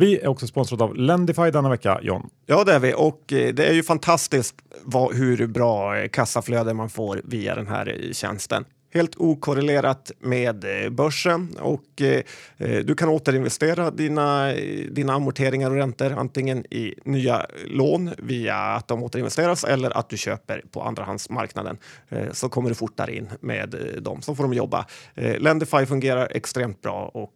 Vi 0.00 0.18
är 0.18 0.28
också 0.28 0.46
sponsrade 0.46 0.84
av 0.84 0.96
Lendify 0.96 1.50
denna 1.50 1.70
vecka, 1.70 2.00
John. 2.02 2.28
Ja, 2.46 2.64
det 2.64 2.72
är 2.72 2.78
vi 2.78 2.94
och 2.96 3.32
eh, 3.32 3.54
det 3.54 3.66
är 3.66 3.72
ju 3.72 3.82
fantastiskt 3.82 4.54
vad, 4.84 5.14
hur 5.14 5.46
bra 5.46 5.98
eh, 5.98 6.08
kassaflöde 6.08 6.74
man 6.74 6.90
får 6.90 7.20
via 7.24 7.54
den 7.54 7.66
här 7.66 8.04
eh, 8.06 8.12
tjänsten 8.12 8.64
helt 8.90 9.16
okorrelerat 9.16 10.12
med 10.18 10.84
eh, 10.84 10.90
börsen 10.90 11.56
och 11.60 12.02
eh, 12.02 12.22
eh, 12.56 12.84
du 12.84 12.94
kan 12.94 13.08
återinvestera 13.08 13.90
dina, 13.90 14.52
eh, 14.52 14.86
dina 14.90 15.12
amorteringar 15.12 15.70
och 15.70 15.76
räntor 15.76 16.12
antingen 16.12 16.66
i 16.74 16.94
nya 17.04 17.46
lån 17.66 18.10
via 18.18 18.56
att 18.56 18.88
de 18.88 19.02
återinvesteras 19.02 19.64
eller 19.64 19.96
att 19.96 20.08
du 20.08 20.16
köper 20.16 20.64
på 20.70 20.82
andrahandsmarknaden 20.82 21.78
eh, 22.08 22.32
så 22.32 22.48
kommer 22.48 22.68
du 22.68 22.74
fortare 22.74 23.16
in 23.16 23.28
med 23.40 23.74
dem. 24.02 24.22
Så 24.22 24.34
får 24.34 24.44
de 24.44 24.52
jobba. 24.52 24.86
Eh, 25.14 25.38
Lendify 25.38 25.86
fungerar 25.86 26.28
extremt 26.30 26.82
bra 26.82 27.10
och 27.14 27.34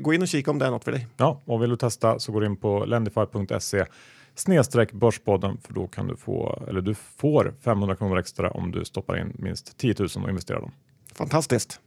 gå 0.00 0.14
in 0.14 0.22
och 0.22 0.28
kika 0.28 0.50
om 0.50 0.58
det 0.58 0.66
är 0.66 0.70
något 0.70 0.84
för 0.84 0.92
dig. 0.92 1.06
Ja, 1.16 1.42
och 1.44 1.62
vill 1.62 1.70
du 1.70 1.76
testa 1.76 2.18
så 2.18 2.32
går 2.32 2.40
du 2.40 2.46
in 2.46 2.56
på 2.56 2.84
lendify.se 2.84 3.84
snedstreck 4.34 4.92
Börspodden 4.92 5.58
för 5.62 5.74
då 5.74 5.86
kan 5.86 6.06
du 6.06 6.16
få, 6.16 6.62
eller 6.68 6.80
du 6.80 6.94
får 6.94 7.54
500 7.60 7.96
kronor 7.96 8.18
extra 8.18 8.50
om 8.50 8.72
du 8.72 8.84
stoppar 8.84 9.18
in 9.18 9.32
minst 9.38 9.78
10 9.78 9.94
000 9.98 10.08
och 10.22 10.28
investerar 10.28 10.60
dem. 10.60 10.72
Fantastiskt. 11.18 11.80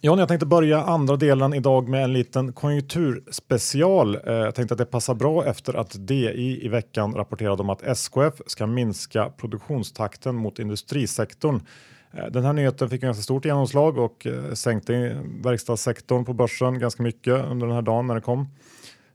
John, 0.00 0.18
jag 0.18 0.28
tänkte 0.28 0.46
börja 0.46 0.82
andra 0.82 1.16
delen 1.16 1.54
idag 1.54 1.88
med 1.88 2.04
en 2.04 2.12
liten 2.12 2.52
konjunkturspecial. 2.52 4.14
Eh, 4.14 4.34
jag 4.34 4.54
tänkte 4.54 4.74
att 4.74 4.78
det 4.78 4.86
passar 4.86 5.14
bra 5.14 5.44
efter 5.44 5.74
att 5.74 6.06
DI 6.06 6.64
i 6.64 6.68
veckan 6.68 7.14
rapporterade 7.14 7.62
om 7.62 7.70
att 7.70 7.82
SKF 7.82 8.34
ska 8.46 8.66
minska 8.66 9.30
produktionstakten 9.30 10.34
mot 10.34 10.58
industrisektorn. 10.58 11.60
Eh, 12.12 12.26
den 12.26 12.44
här 12.44 12.52
nyheten 12.52 12.90
fick 12.90 13.00
ganska 13.00 13.22
stort 13.22 13.44
genomslag 13.44 13.98
och 13.98 14.26
eh, 14.26 14.52
sänkte 14.52 15.22
verkstadssektorn 15.44 16.24
på 16.24 16.32
börsen 16.32 16.78
ganska 16.78 17.02
mycket 17.02 17.44
under 17.44 17.66
den 17.66 17.74
här 17.74 17.82
dagen 17.82 18.06
när 18.06 18.14
det 18.14 18.20
kom. 18.20 18.48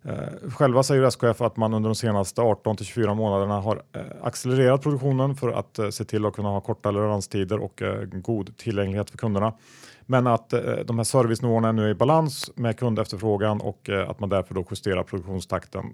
Eh, 0.03 0.49
själva 0.49 0.83
säger 0.83 1.03
SKF 1.03 1.41
att 1.41 1.57
man 1.57 1.73
under 1.73 1.89
de 1.89 1.95
senaste 1.95 2.41
18 2.41 2.77
till 2.77 2.85
24 2.85 3.13
månaderna 3.13 3.59
har 3.59 3.81
eh, 3.91 4.01
accelererat 4.21 4.81
produktionen 4.81 5.35
för 5.35 5.51
att 5.51 5.79
eh, 5.79 5.89
se 5.89 6.03
till 6.03 6.25
att 6.25 6.33
kunna 6.33 6.49
ha 6.49 6.61
korta 6.61 6.91
leveranstider 6.91 7.59
och 7.59 7.81
eh, 7.81 8.03
god 8.03 8.57
tillgänglighet 8.57 9.09
för 9.09 9.17
kunderna. 9.17 9.53
Men 10.01 10.27
att 10.27 10.53
eh, 10.53 10.61
de 10.61 10.97
här 10.97 11.03
servicenivåerna 11.03 11.71
nu 11.71 11.85
är 11.85 11.89
i 11.89 11.95
balans 11.95 12.51
med 12.55 12.79
kundefterfrågan 12.79 13.61
och 13.61 13.89
eh, 13.89 14.09
att 14.09 14.19
man 14.19 14.29
därför 14.29 14.55
då 14.55 14.65
justerar 14.71 15.03
produktionstakten 15.03 15.85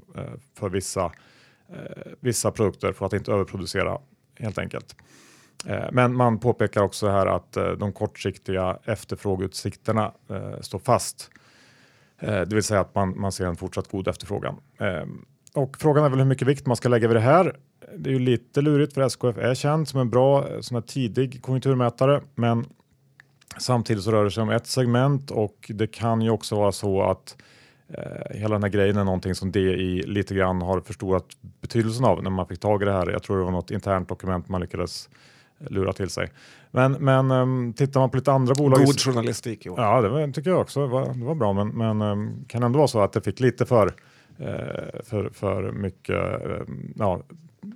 för 0.59 0.69
vissa, 0.69 1.11
vissa 2.19 2.51
produkter 2.51 2.93
för 2.93 3.05
att 3.05 3.13
inte 3.13 3.31
överproducera 3.31 3.97
helt 4.39 4.57
enkelt. 4.57 4.95
Men 5.91 6.15
man 6.15 6.39
påpekar 6.39 6.81
också 6.81 7.07
här 7.07 7.25
att 7.25 7.51
de 7.53 7.93
kortsiktiga 7.93 8.79
efterfrågeutsikterna 8.83 10.11
står 10.61 10.79
fast 10.79 11.31
Eh, 12.19 12.41
det 12.41 12.55
vill 12.55 12.63
säga 12.63 12.81
att 12.81 12.95
man, 12.95 13.19
man 13.19 13.31
ser 13.31 13.45
en 13.45 13.55
fortsatt 13.55 13.87
god 13.87 14.07
efterfrågan. 14.07 14.55
Ehm, 14.79 15.25
och 15.53 15.77
frågan 15.77 16.05
är 16.05 16.09
väl 16.09 16.19
hur 16.19 16.25
mycket 16.25 16.47
vikt 16.47 16.65
man 16.65 16.75
ska 16.75 16.89
lägga 16.89 17.07
vid 17.07 17.17
det 17.17 17.21
här. 17.21 17.55
Det 17.97 18.09
är 18.09 18.13
ju 18.13 18.19
lite 18.19 18.61
lurigt 18.61 18.93
för 18.93 19.01
SKF 19.01 19.37
är 19.37 19.55
känd 19.55 19.87
som 19.87 19.99
en 19.99 20.09
bra 20.09 20.47
sån 20.61 20.75
här 20.75 20.81
tidig 20.81 21.41
konjunkturmätare, 21.41 22.21
men 22.35 22.65
samtidigt 23.57 24.03
så 24.03 24.11
rör 24.11 24.23
det 24.23 24.31
sig 24.31 24.43
om 24.43 24.49
ett 24.49 24.67
segment 24.67 25.31
och 25.31 25.71
det 25.73 25.87
kan 25.87 26.21
ju 26.21 26.29
också 26.29 26.55
vara 26.55 26.71
så 26.71 27.01
att 27.01 27.37
eh, 27.87 28.37
hela 28.37 28.55
den 28.55 28.63
här 28.63 28.69
grejen 28.69 28.97
är 28.97 29.03
någonting 29.03 29.35
som 29.35 29.51
DI 29.51 30.03
lite 30.07 30.35
grann 30.35 30.61
har 30.61 30.81
förstorat 30.81 31.25
betydelsen 31.61 32.05
av 32.05 32.23
när 32.23 32.29
man 32.29 32.47
fick 32.47 32.59
tag 32.59 32.81
i 32.81 32.85
det 32.85 32.91
här. 32.91 33.09
Jag 33.09 33.23
tror 33.23 33.37
det 33.37 33.43
var 33.43 33.51
något 33.51 33.71
internt 33.71 34.09
dokument 34.09 34.49
man 34.49 34.61
lyckades 34.61 35.09
lura 35.59 35.93
till 35.93 36.09
sig. 36.09 36.31
Men, 36.71 36.91
men 36.91 37.31
um, 37.31 37.73
tittar 37.73 37.99
man 37.99 38.09
på 38.09 38.17
lite 38.17 38.31
andra 38.31 38.53
bolag. 38.53 38.85
God 38.85 38.99
journalistik. 38.99 39.65
Jo. 39.65 39.73
Ja, 39.77 40.01
det 40.01 40.09
var, 40.09 40.31
tycker 40.31 40.49
jag 40.49 40.61
också. 40.61 40.81
Det 40.81 40.87
var, 40.87 41.13
det 41.13 41.25
var 41.25 41.35
bra, 41.35 41.53
men, 41.53 41.67
men 41.67 42.01
um, 42.01 42.45
kan 42.47 42.63
ändå 42.63 42.77
vara 42.77 42.87
så 42.87 43.01
att 43.01 43.13
det 43.13 43.21
fick 43.21 43.39
lite 43.39 43.65
för, 43.65 43.87
uh, 43.87 43.93
för, 45.03 45.29
för 45.33 45.71
mycket 45.71 46.15
uh, 46.15 46.61
ja, 46.95 47.21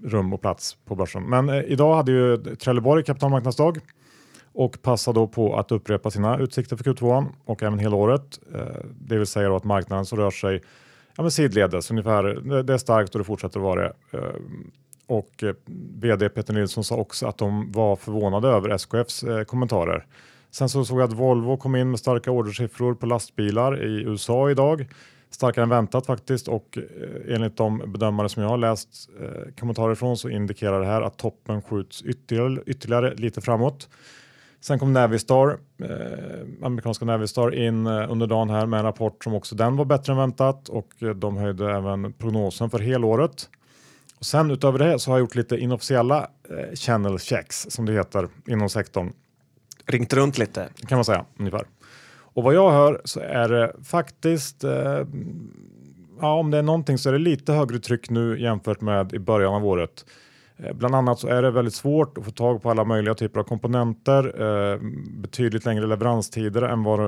rum 0.03 0.33
och 0.33 0.41
plats 0.41 0.77
på 0.85 0.95
börsen. 0.95 1.23
Men 1.23 1.49
uh, 1.49 1.63
idag 1.63 1.95
hade 1.95 2.11
ju 2.11 2.37
Trelleborg 2.37 3.03
kapitalmarknadsdag 3.03 3.79
och 4.53 4.81
passade 4.81 5.19
då 5.19 5.27
på 5.27 5.55
att 5.55 5.71
upprepa 5.71 6.11
sina 6.11 6.37
utsikter 6.37 6.75
för 6.75 6.83
Q2 6.83 7.25
och 7.45 7.63
även 7.63 7.79
hela 7.79 7.95
året. 7.95 8.39
Det 8.99 9.17
vill 9.17 9.27
säga 9.27 9.55
att 9.55 9.63
marknaden 9.63 10.05
så 10.05 10.15
rör 10.15 10.31
sig 10.31 10.61
ja, 11.15 11.23
men 11.23 11.31
sidledes 11.31 11.91
ungefär. 11.91 12.23
Det, 12.23 12.63
det 12.63 12.73
är 12.73 12.77
starkt 12.77 13.15
och 13.15 13.19
det 13.19 13.25
fortsätter 13.25 13.59
att 13.59 13.63
vara 13.63 13.81
det 13.81 13.93
och 15.11 15.43
eh, 15.43 15.55
vd 16.01 16.29
Peter 16.29 16.53
Nilsson 16.53 16.83
sa 16.83 16.95
också 16.95 17.27
att 17.27 17.37
de 17.37 17.71
var 17.71 17.95
förvånade 17.95 18.47
över 18.47 18.69
SKFs 18.69 19.23
eh, 19.23 19.43
kommentarer. 19.43 20.05
Sen 20.51 20.69
så 20.69 20.85
såg 20.85 20.99
jag 20.99 21.09
att 21.09 21.15
Volvo 21.15 21.57
kom 21.57 21.75
in 21.75 21.89
med 21.89 21.99
starka 21.99 22.31
ordersiffror 22.31 22.93
på 22.93 23.05
lastbilar 23.05 23.83
i 23.83 24.03
USA 24.03 24.51
idag. 24.51 24.87
Starkare 25.29 25.63
än 25.63 25.69
väntat 25.69 26.05
faktiskt 26.05 26.47
och 26.47 26.77
eh, 26.77 27.35
enligt 27.35 27.57
de 27.57 27.83
bedömare 27.87 28.29
som 28.29 28.43
jag 28.43 28.49
har 28.49 28.57
läst 28.57 29.09
eh, 29.21 29.53
kommentarer 29.59 29.95
från 29.95 30.17
så 30.17 30.29
indikerar 30.29 30.79
det 30.79 30.85
här 30.85 31.01
att 31.01 31.17
toppen 31.17 31.61
skjuts 31.61 32.01
ytterligare, 32.01 32.63
ytterligare 32.65 33.15
lite 33.15 33.41
framåt. 33.41 33.89
Sen 34.61 34.79
kom 34.79 34.93
Navistar, 34.93 35.57
eh, 35.83 36.65
amerikanska 36.65 37.05
Navistar 37.05 37.55
in 37.55 37.87
eh, 37.87 38.11
under 38.11 38.27
dagen 38.27 38.49
här 38.49 38.65
med 38.65 38.77
en 38.77 38.85
rapport 38.85 39.23
som 39.23 39.33
också 39.33 39.55
den 39.55 39.75
var 39.75 39.85
bättre 39.85 40.13
än 40.13 40.17
väntat 40.17 40.69
och 40.69 40.89
de 41.15 41.37
höjde 41.37 41.71
även 41.71 42.13
prognosen 42.13 42.69
för 42.69 42.79
helåret. 42.79 43.49
Och 44.21 44.25
sen 44.25 44.51
utöver 44.51 44.79
det 44.79 44.99
så 44.99 45.11
har 45.11 45.17
jag 45.17 45.23
gjort 45.23 45.35
lite 45.35 45.57
inofficiella 45.57 46.29
eh, 46.49 46.75
channel 46.75 47.19
checks 47.19 47.67
som 47.69 47.85
det 47.85 47.93
heter 47.93 48.27
inom 48.47 48.69
sektorn. 48.69 49.13
Ringt 49.85 50.13
runt 50.13 50.37
lite 50.37 50.69
kan 50.87 50.97
man 50.97 51.05
säga 51.05 51.25
ungefär. 51.39 51.65
Och 52.33 52.43
vad 52.43 52.53
jag 52.53 52.71
hör 52.71 53.01
så 53.05 53.19
är 53.19 53.49
det 53.49 53.75
faktiskt 53.83 54.63
eh, 54.63 55.05
ja, 56.21 56.33
om 56.33 56.51
det 56.51 56.57
är 56.57 56.61
någonting 56.61 56.97
så 56.97 57.09
är 57.09 57.13
det 57.13 57.19
lite 57.19 57.53
högre 57.53 57.79
tryck 57.79 58.09
nu 58.09 58.41
jämfört 58.41 58.81
med 58.81 59.13
i 59.13 59.19
början 59.19 59.53
av 59.53 59.65
året. 59.65 60.05
Eh, 60.57 60.73
bland 60.73 60.95
annat 60.95 61.19
så 61.19 61.27
är 61.27 61.41
det 61.41 61.51
väldigt 61.51 61.75
svårt 61.75 62.17
att 62.17 62.25
få 62.25 62.31
tag 62.31 62.61
på 62.61 62.69
alla 62.69 62.83
möjliga 62.83 63.13
typer 63.13 63.39
av 63.39 63.43
komponenter, 63.43 64.41
eh, 64.41 64.79
betydligt 65.21 65.65
längre 65.65 65.87
leveranstider 65.87 66.61
än 66.61 66.83
vad, 66.83 66.99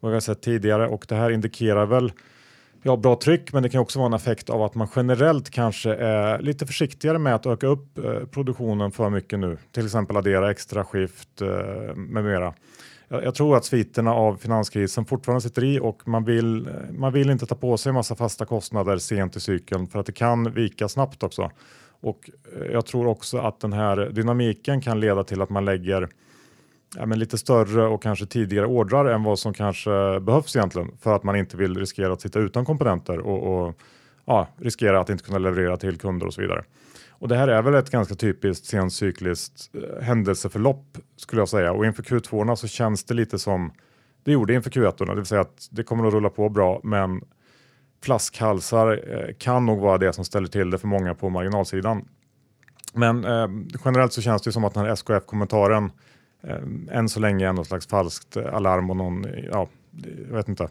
vad 0.00 0.10
vi 0.10 0.16
har 0.16 0.20
sett 0.20 0.42
tidigare 0.42 0.88
och 0.88 1.04
det 1.08 1.14
här 1.14 1.30
indikerar 1.30 1.86
väl 1.86 2.12
ja, 2.82 2.96
bra 2.96 3.16
tryck, 3.16 3.52
men 3.52 3.62
det 3.62 3.68
kan 3.68 3.80
också 3.80 3.98
vara 3.98 4.06
en 4.06 4.12
effekt 4.12 4.50
av 4.50 4.62
att 4.62 4.74
man 4.74 4.88
generellt 4.96 5.50
kanske 5.50 5.94
är 5.94 6.38
lite 6.38 6.66
försiktigare 6.66 7.18
med 7.18 7.34
att 7.34 7.46
öka 7.46 7.66
upp 7.66 7.98
eh, 7.98 8.26
produktionen 8.30 8.90
för 8.90 9.10
mycket 9.10 9.38
nu. 9.38 9.58
Till 9.72 9.84
exempel 9.84 10.16
addera 10.16 10.50
extra 10.50 10.84
skift 10.84 11.42
eh, 11.42 11.94
med 11.94 12.24
mera. 12.24 12.54
jag, 13.08 13.34
tror 13.34 13.56
att 13.56 13.64
sviterna 13.64 14.14
av 14.14 14.36
finanskrisen 14.36 15.04
fortfarande 15.04 15.40
sitter 15.40 15.64
i 15.64 15.80
och 15.80 16.08
man 16.08 16.24
vill, 16.24 16.66
eh, 16.66 16.72
man 16.92 17.12
vill 17.12 17.30
inte 17.30 17.46
ta 17.46 17.54
på 17.54 17.76
sig 17.76 17.90
en 17.90 17.94
massa 17.94 18.14
fasta 18.14 18.44
kostnader 18.44 18.98
sent 18.98 19.36
i 19.36 19.40
cykeln 19.40 19.86
för 19.86 19.98
att 19.98 20.06
det 20.06 20.12
kan 20.12 20.52
vika 20.52 20.88
snabbt 20.88 21.22
också. 21.22 21.50
Och 22.02 22.30
jag 22.72 22.86
tror 22.86 23.06
också 23.06 23.38
att 23.38 23.60
den 23.60 23.72
här 23.72 23.96
dynamiken 23.96 24.80
kan 24.80 25.00
leda 25.00 25.24
till 25.24 25.42
att 25.42 25.50
man 25.50 25.64
lägger 25.64 26.08
ja, 26.96 27.06
men 27.06 27.18
lite 27.18 27.38
större 27.38 27.86
och 27.86 28.02
kanske 28.02 28.26
tidigare 28.26 28.66
ordrar 28.66 29.04
än 29.04 29.22
vad 29.22 29.38
som 29.38 29.54
kanske 29.54 30.20
behövs 30.20 30.56
egentligen 30.56 30.90
för 31.00 31.16
att 31.16 31.22
man 31.22 31.36
inte 31.36 31.56
vill 31.56 31.76
riskera 31.76 32.12
att 32.12 32.20
sitta 32.20 32.38
utan 32.38 32.64
komponenter 32.64 33.18
och, 33.18 33.66
och 33.66 33.74
ja, 34.24 34.48
riskera 34.56 35.00
att 35.00 35.10
inte 35.10 35.24
kunna 35.24 35.38
leverera 35.38 35.76
till 35.76 35.98
kunder 35.98 36.26
och 36.26 36.34
så 36.34 36.40
vidare. 36.40 36.64
Och 37.10 37.28
det 37.28 37.36
här 37.36 37.48
är 37.48 37.62
väl 37.62 37.74
ett 37.74 37.90
ganska 37.90 38.14
typiskt 38.14 38.66
sencykliskt 38.66 39.70
eh, 39.74 40.02
händelseförlopp 40.02 40.98
skulle 41.16 41.40
jag 41.40 41.48
säga 41.48 41.72
och 41.72 41.86
inför 41.86 42.02
Q2 42.02 42.54
så 42.54 42.68
känns 42.68 43.04
det 43.04 43.14
lite 43.14 43.38
som 43.38 43.72
det 44.24 44.32
gjorde 44.32 44.54
inför 44.54 44.70
Q1, 44.70 45.06
det 45.06 45.14
vill 45.14 45.26
säga 45.26 45.40
att 45.40 45.68
det 45.70 45.82
kommer 45.82 46.06
att 46.06 46.14
rulla 46.14 46.30
på 46.30 46.48
bra 46.48 46.80
men 46.84 47.20
flaskhalsar 48.02 49.00
eh, 49.14 49.34
kan 49.38 49.66
nog 49.66 49.80
vara 49.80 49.98
det 49.98 50.12
som 50.12 50.24
ställer 50.24 50.48
till 50.48 50.70
det 50.70 50.78
för 50.78 50.88
många 50.88 51.14
på 51.14 51.30
marginalsidan. 51.30 52.08
Men 52.94 53.24
eh, 53.24 53.48
generellt 53.84 54.12
så 54.12 54.22
känns 54.22 54.42
det 54.42 54.52
som 54.52 54.64
att 54.64 54.74
den 54.74 54.84
här 54.84 54.92
SKF-kommentaren 54.92 55.84
eh, 55.84 55.90
Ehm, 56.42 56.88
än 56.92 57.08
så 57.08 57.20
länge 57.20 57.48
är 57.48 57.52
något 57.52 57.66
slags 57.66 57.86
falskt 57.86 58.36
eh, 58.36 58.54
alarm 58.54 58.90
och 58.90 58.96
någon, 58.96 59.26
ja, 59.52 59.68
jag 60.28 60.36
vet 60.36 60.48
inte. 60.48 60.68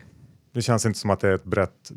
Det 0.51 0.61
känns 0.61 0.85
inte 0.85 0.99
som 0.99 1.09
att 1.09 1.19
det 1.19 1.27
är 1.27 1.33
ett 1.33 1.43
brett, 1.43 1.91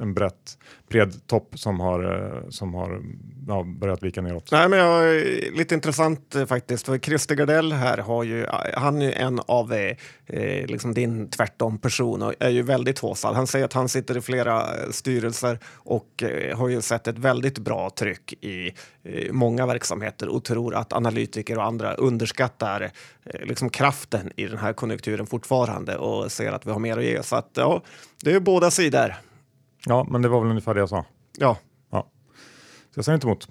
en 0.00 0.14
brett, 0.14 0.58
bred 0.88 1.26
topp 1.26 1.58
som 1.58 1.80
har, 1.80 2.04
eh, 2.04 2.48
som 2.48 2.74
har 2.74 3.02
ja, 3.48 3.62
börjat 3.62 4.02
vika 4.02 4.22
neråt. 4.22 4.48
Nej, 4.52 4.68
men 4.68 4.78
jag, 4.78 5.16
eh, 5.16 5.52
lite 5.52 5.74
intressant 5.74 6.34
eh, 6.34 6.46
faktiskt, 6.46 6.86
för 6.86 6.98
Christer 6.98 7.34
Gardell 7.34 7.72
här 7.72 7.98
har 7.98 8.22
ju, 8.24 8.46
han 8.74 9.02
är 9.02 9.06
ju 9.06 9.12
en 9.12 9.40
av 9.46 9.72
eh, 9.72 9.96
eh, 10.26 10.66
liksom 10.66 10.94
din 10.94 11.30
tvärtom-person 11.30 12.22
och 12.22 12.34
är 12.38 12.50
ju 12.50 12.62
väldigt 12.62 12.98
håsad. 12.98 13.34
Han 13.34 13.46
säger 13.46 13.64
att 13.64 13.72
han 13.72 13.88
sitter 13.88 14.16
i 14.16 14.20
flera 14.20 14.66
styrelser 14.92 15.58
och 15.66 16.22
eh, 16.22 16.58
har 16.58 16.68
ju 16.68 16.82
sett 16.82 17.08
ett 17.08 17.18
väldigt 17.18 17.58
bra 17.58 17.90
tryck 17.90 18.32
i 18.32 18.72
eh, 19.02 19.32
många 19.32 19.66
verksamheter 19.66 20.28
och 20.28 20.44
tror 20.44 20.74
att 20.74 20.92
analytiker 20.92 21.58
och 21.58 21.64
andra 21.64 21.94
underskattar 21.94 22.90
liksom 23.42 23.70
kraften 23.70 24.32
i 24.36 24.46
den 24.46 24.58
här 24.58 24.72
konjunkturen 24.72 25.26
fortfarande 25.26 25.96
och 25.96 26.32
ser 26.32 26.52
att 26.52 26.66
vi 26.66 26.70
har 26.70 26.78
mer 26.78 26.98
att 26.98 27.04
ge. 27.04 27.22
Så 27.22 27.36
att 27.36 27.50
ja, 27.54 27.82
det 28.22 28.32
är 28.32 28.40
båda 28.40 28.70
sidor. 28.70 29.14
Ja, 29.86 30.06
men 30.10 30.22
det 30.22 30.28
var 30.28 30.40
väl 30.40 30.50
ungefär 30.50 30.74
det 30.74 30.80
jag 30.80 30.88
sa. 30.88 31.04
Ja. 31.38 31.58
ja. 31.90 32.10
Så 32.90 32.98
jag 32.98 33.04
säger 33.04 33.14
inte 33.14 33.26
emot. 33.26 33.48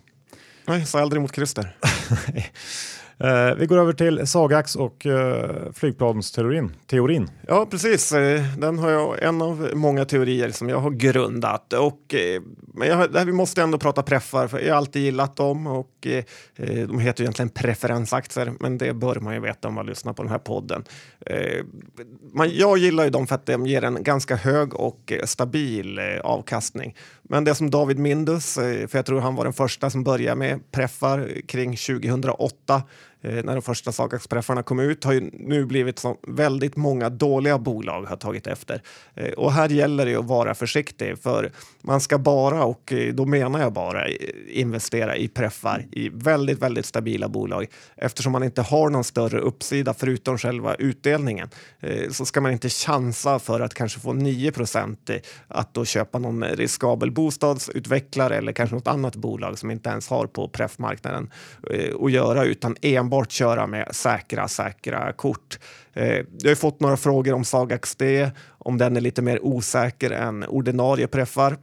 Nej, 0.68 0.86
sa 0.86 1.02
aldrig 1.02 1.20
emot 1.20 1.36
Christer. 1.36 1.78
Eh, 3.24 3.56
vi 3.56 3.66
går 3.66 3.78
över 3.78 3.94
till 3.94 4.28
Sagax 4.28 4.76
och 4.76 5.06
eh, 5.06 5.72
flygplansteorin. 5.74 6.76
Teorin. 6.88 7.30
Ja, 7.48 7.68
precis. 7.72 8.12
Eh, 8.12 8.42
den 8.58 8.80
har 8.80 8.92
jag 8.92 9.24
en 9.24 9.42
av 9.42 9.70
många 9.74 10.06
teorier 10.06 10.50
som 10.50 10.70
jag 10.70 10.78
har 10.78 10.92
grundat. 10.92 11.74
Och, 11.74 12.14
eh, 12.14 12.42
men 12.74 12.88
jag, 12.88 13.26
vi 13.26 13.32
måste 13.32 13.62
ändå 13.62 13.78
prata 13.78 14.04
preffar, 14.04 14.48
för 14.48 14.60
jag 14.60 14.70
har 14.70 14.78
alltid 14.78 15.02
gillat 15.02 15.36
dem. 15.36 15.68
Och, 15.68 16.08
eh, 16.08 16.24
eh, 16.56 16.88
de 16.88 17.00
heter 17.00 17.22
ju 17.22 17.26
egentligen 17.26 17.50
preferensaktier, 17.50 18.54
men 18.60 18.78
det 18.78 18.94
bör 18.94 19.16
man 19.16 19.34
ju 19.34 19.40
veta 19.40 19.68
om 19.68 19.74
man 19.74 19.86
lyssnar 19.86 20.14
på 20.14 20.24
den 20.24 20.32
här 20.32 20.40
podden. 20.40 20.84
Eh, 21.26 21.66
man, 22.34 22.50
jag 22.54 22.78
gillar 22.78 23.04
ju 23.04 23.10
dem 23.10 23.28
för 23.28 23.36
att 23.36 23.46
de 23.46 23.66
ger 23.66 23.84
en 23.84 24.04
ganska 24.04 24.36
hög 24.36 24.74
och 24.74 25.14
stabil 25.26 26.00
avkastning. 26.24 26.96
Men 27.24 27.44
det 27.44 27.56
som 27.56 27.70
David 27.70 28.00
Mindus, 28.00 28.54
för 28.54 28.96
jag 28.96 29.06
tror 29.06 29.20
han 29.20 29.36
var 29.36 29.44
den 29.44 29.54
första 29.54 29.90
som 29.90 30.04
började 30.04 30.36
med 30.36 30.72
preffar 30.72 31.42
kring 31.48 31.76
2008 31.76 32.84
Eh, 33.24 33.44
när 33.44 33.54
de 33.54 33.62
första 33.62 33.92
Sagax-preffarna 33.92 34.64
kom 34.64 34.80
ut 34.80 35.04
har 35.04 35.14
ju 35.14 35.30
nu 35.34 35.66
blivit 35.66 36.00
som 36.00 36.18
väldigt 36.28 36.76
många 36.76 37.10
dåliga 37.10 37.58
bolag 37.58 38.04
har 38.04 38.16
tagit 38.16 38.48
efter. 38.48 38.82
Eh, 39.16 39.32
och 39.32 39.52
här 39.52 39.70
gäller 39.70 40.06
det 40.06 40.16
att 40.16 40.26
vara 40.26 40.56
försiktig 40.56 41.20
för 41.20 41.52
man 41.82 42.02
ska 42.02 42.18
bara, 42.18 42.64
och 42.64 42.94
eh, 42.94 43.14
då 43.14 43.26
menar 43.26 43.60
jag 43.60 43.74
bara, 43.74 44.08
investera 44.48 45.18
i 45.18 45.28
preffar 45.28 45.86
i 45.92 46.10
väldigt, 46.10 46.60
väldigt 46.60 46.86
stabila 46.86 47.30
bolag. 47.30 47.68
Eftersom 47.96 48.32
man 48.32 48.44
inte 48.44 48.62
har 48.62 48.90
någon 48.90 49.04
större 49.04 49.40
uppsida 49.40 49.94
förutom 49.94 50.38
själva 50.38 50.76
utdelningen 50.76 51.50
eh, 51.80 52.10
så 52.12 52.26
ska 52.26 52.42
man 52.42 52.52
inte 52.52 52.70
chansa 52.70 53.40
för 53.40 53.60
att 53.60 53.74
kanske 53.74 54.00
få 54.00 54.14
9% 54.14 55.22
att 55.48 55.74
då 55.74 55.86
köpa 55.86 56.20
någon 56.20 56.44
riskabel 56.44 57.12
bostadsutvecklare 57.12 58.36
eller 58.36 58.52
kanske 58.52 58.76
något 58.76 58.88
annat 58.88 59.16
bolag 59.16 59.60
som 59.60 59.72
inte 59.72 59.90
ens 59.90 60.08
har 60.08 60.28
på 60.28 60.48
preffmarknaden 60.48 61.32
att 62.02 62.12
göra 62.12 62.44
utan 62.44 62.76
enbart 62.82 63.13
enbart 63.14 63.32
köra 63.32 63.68
med 63.68 63.88
säkra, 63.92 64.48
säkra 64.48 65.14
kort. 65.14 65.60
Eh, 65.94 66.26
jag 66.40 66.52
har 66.52 66.56
fått 66.56 66.80
några 66.80 66.98
frågor 66.98 67.34
om 67.34 67.44
Sagax 67.44 67.96
D, 67.96 68.32
om 68.60 68.78
den 68.78 68.98
är 68.98 69.02
lite 69.02 69.22
mer 69.22 69.46
osäker 69.46 70.12
än 70.12 70.44
ordinarie 70.44 71.08
preffar 71.08 71.58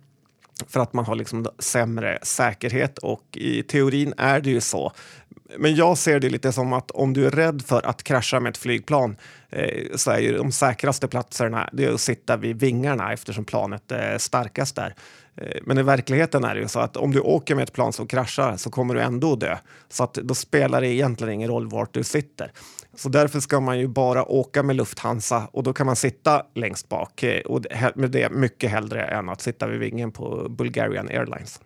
för 0.68 0.80
att 0.80 0.92
man 0.92 1.04
har 1.04 1.14
liksom 1.14 1.46
sämre 1.58 2.18
säkerhet 2.22 2.98
och 2.98 3.22
i 3.36 3.62
teorin 3.62 4.14
är 4.16 4.40
det 4.40 4.50
ju 4.50 4.60
så. 4.60 4.92
Men 5.58 5.74
jag 5.74 5.98
ser 5.98 6.20
det 6.20 6.30
lite 6.30 6.52
som 6.52 6.72
att 6.72 6.90
om 6.90 7.12
du 7.12 7.26
är 7.26 7.30
rädd 7.30 7.62
för 7.62 7.86
att 7.86 8.02
krascha 8.02 8.40
med 8.40 8.50
ett 8.50 8.58
flygplan 8.58 9.16
eh, 9.50 9.96
så 9.96 10.10
är 10.10 10.18
ju 10.18 10.36
de 10.36 10.52
säkraste 10.52 11.08
platserna 11.08 11.68
det 11.72 11.84
är 11.84 11.92
att 11.92 12.00
sitta 12.00 12.36
vid 12.36 12.60
vingarna 12.60 13.12
eftersom 13.12 13.44
planet 13.44 13.92
är 13.92 14.18
starkast 14.18 14.76
där. 14.76 14.94
Eh, 15.36 15.60
men 15.62 15.78
i 15.78 15.82
verkligheten 15.82 16.44
är 16.44 16.54
det 16.54 16.60
ju 16.60 16.68
så 16.68 16.80
att 16.80 16.96
om 16.96 17.12
du 17.12 17.20
åker 17.20 17.54
med 17.54 17.62
ett 17.62 17.72
plan 17.72 17.92
som 17.92 18.06
kraschar 18.06 18.56
så 18.56 18.70
kommer 18.70 18.94
du 18.94 19.00
ändå 19.00 19.36
dö. 19.36 19.56
Så 19.88 20.04
att 20.04 20.14
då 20.14 20.34
spelar 20.34 20.80
det 20.80 20.88
egentligen 20.88 21.34
ingen 21.34 21.48
roll 21.48 21.68
vart 21.68 21.94
du 21.94 22.04
sitter. 22.04 22.52
Så 22.94 23.08
därför 23.08 23.40
ska 23.40 23.60
man 23.60 23.78
ju 23.78 23.88
bara 23.88 24.24
åka 24.24 24.62
med 24.62 24.76
Lufthansa 24.76 25.48
och 25.52 25.62
då 25.62 25.72
kan 25.72 25.86
man 25.86 25.96
sitta 25.96 26.42
längst 26.54 26.88
bak 26.88 27.22
eh, 27.22 27.40
och 27.40 27.66
med 27.94 28.10
det 28.10 28.30
mycket 28.30 28.70
hellre 28.70 29.04
än 29.04 29.28
att 29.28 29.40
sitta 29.40 29.66
vid 29.66 29.80
vingen 29.80 30.12
på 30.12 30.46
Bulgarian 30.48 31.08
Airlines. 31.08 31.60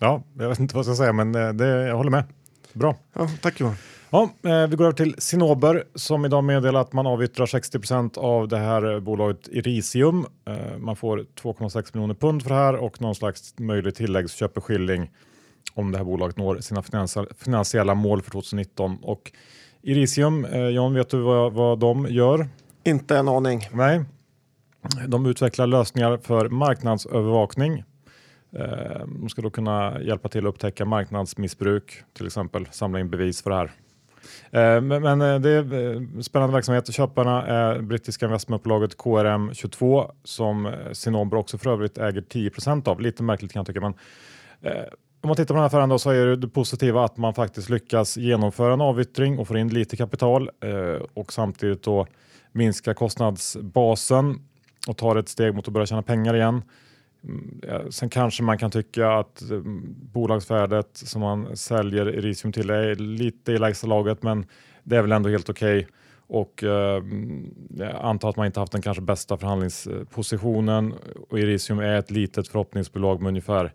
Ja, 0.00 0.22
jag 0.38 0.48
vet 0.48 0.58
inte 0.58 0.74
vad 0.74 0.86
jag 0.86 0.94
ska 0.96 1.02
säga, 1.02 1.12
men 1.12 1.32
det, 1.32 1.66
jag 1.66 1.96
håller 1.96 2.10
med. 2.10 2.24
Bra. 2.72 2.96
Ja, 3.12 3.28
tack 3.42 3.60
Johan. 3.60 3.76
Ja, 4.14 4.30
eh, 4.42 4.66
vi 4.66 4.76
går 4.76 4.84
över 4.84 4.96
till 4.96 5.14
Sinober 5.18 5.84
som 5.94 6.24
idag 6.24 6.44
meddelar 6.44 6.80
att 6.80 6.92
man 6.92 7.06
avyttrar 7.06 7.46
60% 7.46 8.18
av 8.18 8.48
det 8.48 8.58
här 8.58 9.00
bolaget 9.00 9.48
Irisium. 9.48 10.26
Eh, 10.44 10.78
man 10.78 10.96
får 10.96 11.26
2,6 11.42 11.90
miljoner 11.94 12.14
pund 12.14 12.42
för 12.42 12.50
det 12.50 12.56
här 12.56 12.76
och 12.76 13.00
någon 13.00 13.14
slags 13.14 13.58
möjlig 13.58 13.94
tilläggsköpeskilling 13.94 15.10
om 15.74 15.92
det 15.92 15.98
här 15.98 16.04
bolaget 16.04 16.36
når 16.36 16.60
sina 16.60 16.82
finansiella 17.36 17.94
mål 17.94 18.22
för 18.22 18.30
2019. 18.30 18.98
Och 19.02 19.32
Irisium, 19.82 20.44
eh, 20.44 20.68
John, 20.68 20.94
vet 20.94 21.10
du 21.10 21.20
vad, 21.20 21.52
vad 21.52 21.78
de 21.78 22.06
gör? 22.10 22.48
Inte 22.84 23.16
en 23.16 23.28
aning. 23.28 23.60
Nej, 23.72 24.04
de 25.08 25.26
utvecklar 25.26 25.66
lösningar 25.66 26.16
för 26.22 26.48
marknadsövervakning. 26.48 27.84
De 29.06 29.28
ska 29.28 29.42
då 29.42 29.50
kunna 29.50 30.02
hjälpa 30.02 30.28
till 30.28 30.46
att 30.46 30.54
upptäcka 30.54 30.84
marknadsmissbruk, 30.84 32.02
till 32.12 32.26
exempel 32.26 32.68
samla 32.70 33.00
in 33.00 33.10
bevis 33.10 33.42
för 33.42 33.50
det 33.50 33.56
här. 33.56 33.72
Eh, 34.50 34.80
men 34.80 35.22
eh, 35.22 35.38
det 35.38 35.50
är 35.50 35.94
eh, 35.94 36.20
spännande 36.20 36.52
verksamhet. 36.52 36.94
Köparna 36.94 37.46
är 37.46 37.80
brittiska 37.82 38.26
investmentbolaget 38.26 38.96
KRM22 38.96 40.10
som 40.24 40.72
Cinnober 40.92 41.36
också 41.36 41.58
för 41.58 41.70
övrigt 41.70 41.98
äger 41.98 42.20
10% 42.20 42.88
av. 42.88 43.00
Lite 43.00 43.22
märkligt 43.22 43.52
kan 43.52 43.60
jag 43.60 43.66
tycka. 43.66 43.80
Men, 43.80 43.94
om 45.20 45.28
man 45.28 45.36
tittar 45.36 45.46
på 45.46 45.52
den 45.54 45.60
här 45.60 45.66
affären 45.66 45.88
då 45.88 45.98
så 45.98 46.10
är 46.10 46.26
det, 46.26 46.36
det 46.36 46.48
positiva 46.48 47.04
att 47.04 47.16
man 47.16 47.34
faktiskt 47.34 47.70
lyckas 47.70 48.16
genomföra 48.16 48.72
en 48.72 48.80
avyttring 48.80 49.38
och 49.38 49.48
få 49.48 49.58
in 49.58 49.68
lite 49.68 49.96
kapital 49.96 50.50
och 51.14 51.32
samtidigt 51.32 51.82
då 51.82 52.06
minska 52.52 52.94
kostnadsbasen 52.94 54.38
och 54.88 54.96
tar 54.96 55.16
ett 55.16 55.28
steg 55.28 55.54
mot 55.54 55.68
att 55.68 55.74
börja 55.74 55.86
tjäna 55.86 56.02
pengar 56.02 56.34
igen. 56.34 56.62
Mm, 57.24 57.60
sen 57.90 58.08
kanske 58.08 58.42
man 58.42 58.58
kan 58.58 58.70
tycka 58.70 59.12
att 59.12 59.50
eh, 59.50 59.60
bolagsvärdet 60.12 60.96
som 60.96 61.20
man 61.20 61.56
säljer 61.56 62.06
Erisium 62.06 62.52
till 62.52 62.70
är 62.70 62.94
lite 62.94 63.52
i 63.52 63.58
lägsta 63.58 63.86
laget, 63.86 64.22
men 64.22 64.46
det 64.82 64.96
är 64.96 65.02
väl 65.02 65.12
ändå 65.12 65.28
helt 65.28 65.48
okej. 65.48 65.78
Okay. 65.78 65.90
Och 66.26 66.64
eh, 66.64 67.02
jag 67.78 67.94
antar 68.02 68.28
att 68.28 68.36
man 68.36 68.46
inte 68.46 68.60
haft 68.60 68.72
den 68.72 68.82
kanske 68.82 69.02
bästa 69.02 69.36
förhandlingspositionen 69.36 70.94
och 71.28 71.38
Erisium 71.38 71.78
är 71.78 71.94
ett 71.94 72.10
litet 72.10 72.48
förhoppningsbolag 72.48 73.20
med 73.20 73.28
ungefär 73.28 73.72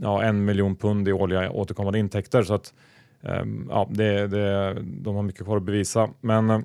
ja, 0.00 0.22
en 0.22 0.44
miljon 0.44 0.76
pund 0.76 1.08
i 1.08 1.12
årliga 1.12 1.50
återkommande 1.50 1.98
intäkter. 1.98 2.42
Så 2.42 2.54
att, 2.54 2.74
eh, 3.22 3.44
ja, 3.68 3.88
det, 3.90 4.26
det, 4.26 4.76
de 4.82 5.16
har 5.16 5.22
mycket 5.22 5.44
kvar 5.44 5.56
att 5.56 5.62
bevisa. 5.62 6.10
Men 6.20 6.50
Eh, 6.50 6.60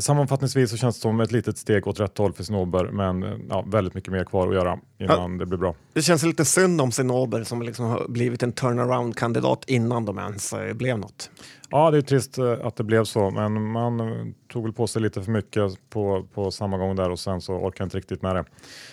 sammanfattningsvis 0.00 0.70
så 0.70 0.76
känns 0.76 0.96
det 0.96 1.00
som 1.00 1.20
ett 1.20 1.32
litet 1.32 1.58
steg 1.58 1.86
åt 1.86 2.00
rätt 2.00 2.18
håll 2.18 2.32
för 2.32 2.44
Sinober 2.44 2.84
men 2.84 3.22
eh, 3.22 3.38
ja, 3.48 3.64
väldigt 3.66 3.94
mycket 3.94 4.12
mer 4.12 4.24
kvar 4.24 4.48
att 4.48 4.54
göra 4.54 4.78
innan 4.98 5.32
ja, 5.32 5.38
det 5.38 5.46
blir 5.46 5.58
bra. 5.58 5.74
Det 5.92 6.02
känns 6.02 6.22
lite 6.22 6.44
synd 6.44 6.80
om 6.80 6.92
Sinober 6.92 7.44
som 7.44 7.62
liksom 7.62 7.86
har 7.86 8.08
blivit 8.08 8.42
en 8.42 8.52
turnaround-kandidat 8.52 9.64
innan 9.66 10.04
de 10.04 10.18
ens 10.18 10.52
eh, 10.52 10.74
blev 10.74 10.98
något. 10.98 11.30
Ja, 11.70 11.90
det 11.90 11.98
är 11.98 12.02
trist 12.02 12.38
att 12.38 12.76
det 12.76 12.84
blev 12.84 13.04
så, 13.04 13.30
men 13.30 13.70
man 13.70 14.34
tog 14.52 14.62
väl 14.62 14.72
på 14.72 14.86
sig 14.86 15.02
lite 15.02 15.22
för 15.22 15.30
mycket 15.30 15.90
på, 15.90 16.26
på 16.34 16.50
samma 16.50 16.78
gång 16.78 16.96
där 16.96 17.10
och 17.10 17.18
sen 17.18 17.40
så 17.40 17.52
orkar 17.54 17.84
jag 17.84 17.86
inte 17.86 17.96
riktigt 17.96 18.22
med 18.22 18.36
det. 18.36 18.44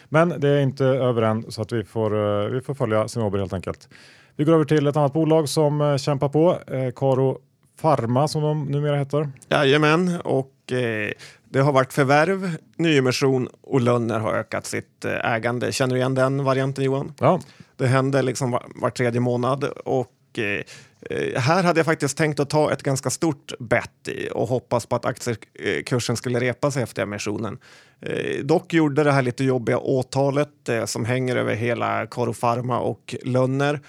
Men 0.10 0.34
det 0.38 0.50
är 0.50 0.62
inte 0.62 0.86
över 0.86 1.22
än 1.22 1.52
så 1.52 1.62
att 1.62 1.72
vi 1.72 1.84
får, 1.84 2.50
vi 2.50 2.62
får 2.62 2.74
följa 2.74 3.08
Sinober 3.08 3.40
helt 3.40 3.54
enkelt. 3.54 3.90
Vi 4.36 4.44
går 4.44 4.54
över 4.54 4.66
till 4.66 4.88
ett 4.88 4.98
annat 4.98 5.14
bolag 5.14 5.50
som 5.50 5.98
kämpar 6.00 6.30
på, 6.30 6.60
Karo 6.96 7.40
Pharma 7.82 8.28
som 8.28 8.42
de 8.42 8.66
numera 8.66 8.96
heter. 8.98 9.30
Jajamän, 9.50 10.22
och 10.24 10.72
eh, 10.72 11.12
det 11.50 11.60
har 11.60 11.72
varit 11.72 11.94
förvärv, 11.94 12.58
nyemission 12.78 13.50
och 13.62 13.82
Lönner 13.82 14.20
har 14.20 14.34
ökat 14.34 14.66
sitt 14.66 15.06
eh, 15.06 15.34
ägande. 15.34 15.72
Känner 15.72 15.94
du 15.96 16.00
igen 16.00 16.16
den 16.16 16.44
varianten 16.44 16.84
Johan? 16.84 17.14
Ja, 17.20 17.40
Det 17.78 17.88
händer 17.88 18.24
liksom 18.24 18.52
var, 18.52 18.66
var 18.76 18.90
tredje 18.90 19.20
månad 19.20 19.64
och 19.64 20.40
eh, 20.40 20.62
Eh, 21.10 21.42
här 21.42 21.64
hade 21.64 21.80
jag 21.80 21.86
faktiskt 21.86 22.18
tänkt 22.18 22.40
att 22.40 22.50
ta 22.50 22.72
ett 22.72 22.84
ganska 22.84 23.10
stort 23.10 23.54
bett 23.60 24.10
och 24.32 24.48
hoppas 24.48 24.86
på 24.86 24.96
att 24.96 25.06
aktiekursen 25.06 26.18
skulle 26.18 26.40
repa 26.40 26.72
sig 26.72 26.84
efter 26.84 27.04
emissionen. 27.04 27.58
Eh, 28.02 28.44
dock 28.44 28.74
gjorde 28.74 29.04
det 29.04 29.12
här 29.12 29.22
lite 29.22 29.44
jobbiga 29.44 29.78
åtalet 29.78 30.70
eh, 30.70 30.86
som 30.86 31.06
hänger 31.06 31.36
över 31.36 31.56
hela 31.56 32.08
Karo 32.08 32.34
Pharma 32.34 32.80
och 32.80 33.16
Lönner. 33.24 33.80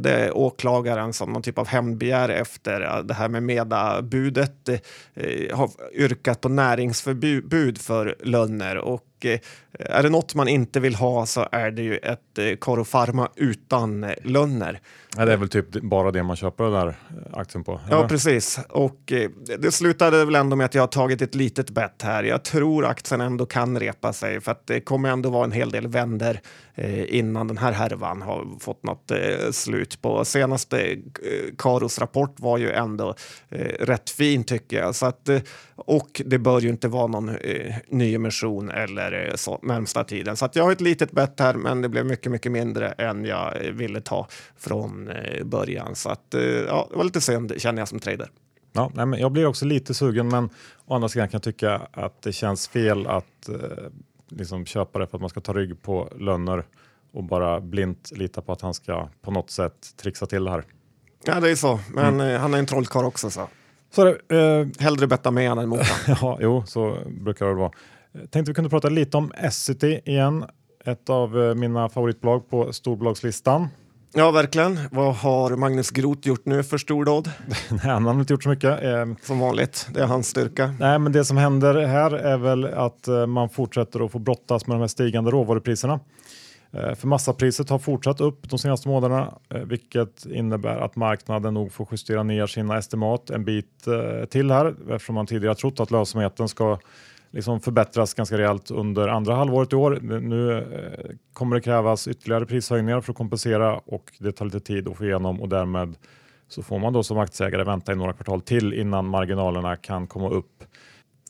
Det 0.00 0.10
är 0.10 0.36
åklagaren 0.36 1.12
som 1.12 1.32
någon 1.32 1.42
typ 1.42 1.58
av 1.58 1.66
hämndbegär 1.66 2.28
efter 2.28 3.02
det 3.02 3.14
här 3.14 3.28
med 3.28 3.42
medabudet 3.42 4.68
har 5.52 5.70
yrkat 5.92 6.40
på 6.40 6.48
näringsförbud 6.48 7.78
för 7.78 8.16
Lönner 8.22 8.78
och 8.78 9.26
är 9.78 10.02
det 10.02 10.08
något 10.08 10.34
man 10.34 10.48
inte 10.48 10.80
vill 10.80 10.94
ha 10.94 11.26
så 11.26 11.48
är 11.52 11.70
det 11.70 11.82
ju 11.82 11.96
ett 11.96 12.38
eh, 12.38 12.56
Karo 12.60 12.84
Pharma 12.84 13.28
utan 13.36 14.06
Lönner. 14.22 14.80
Nej, 15.16 15.26
det 15.26 15.32
är 15.32 15.36
väl 15.36 15.48
typ 15.48 15.70
bara 15.70 16.10
det 16.10 16.22
man 16.22 16.36
köper 16.36 16.64
den 16.64 16.72
där 16.72 16.86
eh, 16.86 16.94
aktien 17.32 17.64
på. 17.64 17.80
Ja, 17.90 17.98
eller? 17.98 18.08
precis. 18.08 18.60
Och 18.68 19.12
eh, 19.12 19.30
det 19.58 19.72
slutade 19.72 20.24
väl 20.24 20.34
ändå 20.34 20.56
med 20.56 20.64
att 20.64 20.74
jag 20.74 20.82
har 20.82 20.86
tagit 20.86 21.22
ett 21.22 21.34
litet 21.34 21.70
bett 21.70 22.02
här. 22.02 22.24
Jag 22.24 22.44
tror 22.44 22.84
aktien 22.84 23.20
ändå 23.20 23.46
kan 23.46 23.80
repa 23.80 24.12
sig 24.12 24.40
för 24.40 24.52
att 24.52 24.66
det 24.66 24.80
kommer 24.80 25.08
ändå 25.08 25.30
vara 25.30 25.44
en 25.44 25.52
hel 25.52 25.70
del 25.70 25.86
vänder 25.86 26.40
eh, 26.74 27.14
innan 27.14 27.48
den 27.48 27.58
här 27.58 27.72
härvan 27.72 28.22
har 28.22 28.46
fått 28.60 28.82
något 28.82 29.10
eh, 29.10 29.50
slut 29.50 30.02
på. 30.02 30.24
Senaste 30.24 30.82
eh, 30.82 30.98
Karos 31.58 31.98
rapport 31.98 32.34
var 32.40 32.58
ju 32.58 32.70
ändå 32.70 33.14
eh, 33.48 33.84
rätt 33.86 34.10
fin 34.10 34.44
tycker 34.44 34.78
jag. 34.78 34.94
Så 34.94 35.06
att, 35.06 35.28
eh, 35.28 35.40
och 35.76 36.22
det 36.24 36.38
bör 36.38 36.60
ju 36.60 36.68
inte 36.68 36.88
vara 36.88 37.06
någon 37.06 37.28
eh, 37.28 37.74
nyemission 37.88 38.70
eller 38.70 39.28
eh, 39.28 39.34
så 39.34 39.58
närmsta 39.62 40.04
tiden. 40.04 40.36
Så 40.36 40.44
att 40.44 40.56
jag 40.56 40.64
har 40.64 40.72
ett 40.72 40.80
litet 40.80 41.12
bett 41.12 41.40
här, 41.40 41.54
men 41.54 41.82
det 41.82 41.88
blev 41.88 42.06
mycket, 42.06 42.32
mycket 42.32 42.52
mindre 42.52 42.88
än 42.88 43.24
jag 43.24 43.64
eh, 43.64 43.72
ville 43.72 44.00
ta 44.00 44.26
från 44.58 44.99
eh, 45.08 45.44
början. 45.44 45.94
Så 45.94 46.08
att, 46.08 46.34
eh, 46.34 46.42
ja, 46.42 46.86
det 46.90 46.96
var 46.96 47.04
lite 47.04 47.20
synd 47.20 47.52
känner 47.56 47.80
jag 47.80 47.88
som 47.88 47.98
trader. 47.98 48.30
Ja, 48.72 48.90
nej, 48.94 49.06
men 49.06 49.20
jag 49.20 49.32
blir 49.32 49.46
också 49.46 49.64
lite 49.64 49.94
sugen, 49.94 50.28
men 50.28 50.50
å 50.86 50.94
andra 50.94 51.08
sidan 51.08 51.28
kan 51.28 51.38
jag 51.38 51.42
tycka 51.42 51.80
att 51.92 52.22
det 52.22 52.32
känns 52.32 52.68
fel 52.68 53.06
att 53.06 53.48
eh, 53.48 53.54
liksom 54.28 54.66
köpa 54.66 54.98
det 54.98 55.06
för 55.06 55.16
att 55.16 55.20
man 55.20 55.30
ska 55.30 55.40
ta 55.40 55.52
rygg 55.52 55.82
på 55.82 56.08
löner 56.18 56.64
och 57.12 57.24
bara 57.24 57.60
blint 57.60 58.12
lita 58.12 58.42
på 58.42 58.52
att 58.52 58.60
han 58.60 58.74
ska 58.74 59.08
på 59.22 59.30
något 59.30 59.50
sätt 59.50 59.96
trixa 59.96 60.26
till 60.26 60.44
det 60.44 60.50
här. 60.50 60.64
Ja, 61.24 61.40
det 61.40 61.50
är 61.50 61.54
så. 61.54 61.80
Men 61.94 62.20
eh, 62.20 62.40
han 62.40 62.54
är 62.54 62.58
en 62.58 62.66
trollkarl 62.66 63.04
också. 63.04 63.30
Så. 63.30 63.48
Så 63.90 64.04
det, 64.04 64.36
eh, 64.36 64.82
Hellre 64.84 65.06
betta 65.06 65.30
med 65.30 65.52
än 65.52 65.68
mot 65.68 65.80
ja, 66.06 66.38
jo, 66.40 66.64
så 66.66 66.96
brukar 67.06 67.46
det 67.46 67.54
vara. 67.54 67.72
Tänkte 68.12 68.50
vi 68.50 68.54
kunde 68.54 68.70
prata 68.70 68.88
lite 68.88 69.16
om 69.16 69.32
Essity 69.32 70.00
igen. 70.04 70.44
Ett 70.84 71.10
av 71.10 71.56
mina 71.56 71.88
favoritbolag 71.88 72.50
på 72.50 72.72
storbolagslistan. 72.72 73.68
Ja, 74.12 74.30
verkligen. 74.30 74.78
Vad 74.90 75.14
har 75.14 75.56
Magnus 75.56 75.90
Groth 75.90 76.28
gjort 76.28 76.46
nu 76.46 76.62
för 76.62 76.78
stordåd? 76.78 77.30
Nej, 77.70 77.80
han 77.80 78.06
har 78.06 78.14
inte 78.14 78.32
gjort 78.32 78.42
så 78.42 78.48
mycket. 78.48 78.82
Eh, 78.82 79.06
Som 79.22 79.38
vanligt. 79.38 79.86
Det 79.94 80.00
är 80.00 80.06
hans 80.06 80.28
styrka. 80.28 80.74
Nej, 80.80 80.98
men 80.98 81.12
det 81.12 81.24
som 81.24 81.36
händer 81.36 81.86
här 81.86 82.10
är 82.10 82.36
väl 82.36 82.64
att 82.64 83.08
eh, 83.08 83.26
man 83.26 83.48
fortsätter 83.48 84.04
att 84.04 84.12
få 84.12 84.18
brottas 84.18 84.66
med 84.66 84.74
de 84.76 84.80
här 84.80 84.86
stigande 84.88 85.30
råvarupriserna. 85.30 86.00
Eh, 86.72 86.94
För 86.94 87.06
massapriset 87.06 87.70
har 87.70 87.78
fortsatt 87.78 88.20
upp 88.20 88.50
de 88.50 88.58
senaste 88.58 88.88
månaderna, 88.88 89.34
eh, 89.54 89.60
vilket 89.60 90.26
innebär 90.26 90.76
att 90.76 90.96
marknaden 90.96 91.54
nog 91.54 91.72
får 91.72 91.88
justera 91.90 92.22
ner 92.22 92.46
sina 92.46 92.78
estimat 92.78 93.30
en 93.30 93.44
bit 93.44 93.66
till 94.30 94.50
här, 94.50 94.74
eftersom 94.90 95.14
man 95.14 95.26
tidigare 95.26 95.54
trott 95.54 95.80
att 95.80 95.90
lönsamheten 95.90 96.48
ska 96.48 96.78
liksom 97.30 97.60
förbättras 97.60 98.14
ganska 98.14 98.38
rejält 98.38 98.70
under 98.70 99.08
andra 99.08 99.34
halvåret 99.34 99.72
i 99.72 99.76
år. 99.76 99.98
Nu 100.20 100.58
eh, 100.58 101.16
kommer 101.32 101.56
det 101.56 101.62
krävas 101.62 102.08
ytterligare 102.08 102.46
prishöjningar 102.46 103.00
för 103.00 103.12
att 103.12 103.18
kompensera 103.18 103.78
och 103.78 104.12
det 104.18 104.32
tar 104.32 104.44
lite 104.44 104.60
tid 104.60 104.88
att 104.88 104.96
få 104.96 105.04
igenom 105.04 105.40
och 105.40 105.48
därmed 105.48 105.96
så 106.48 106.62
får 106.62 106.78
man 106.78 106.92
då 106.92 107.02
som 107.02 107.18
aktieägare 107.18 107.64
vänta 107.64 107.92
i 107.92 107.96
några 107.96 108.12
kvartal 108.12 108.40
till 108.40 108.72
innan 108.72 109.06
marginalerna 109.06 109.76
kan 109.76 110.06
komma 110.06 110.28
upp. 110.30 110.64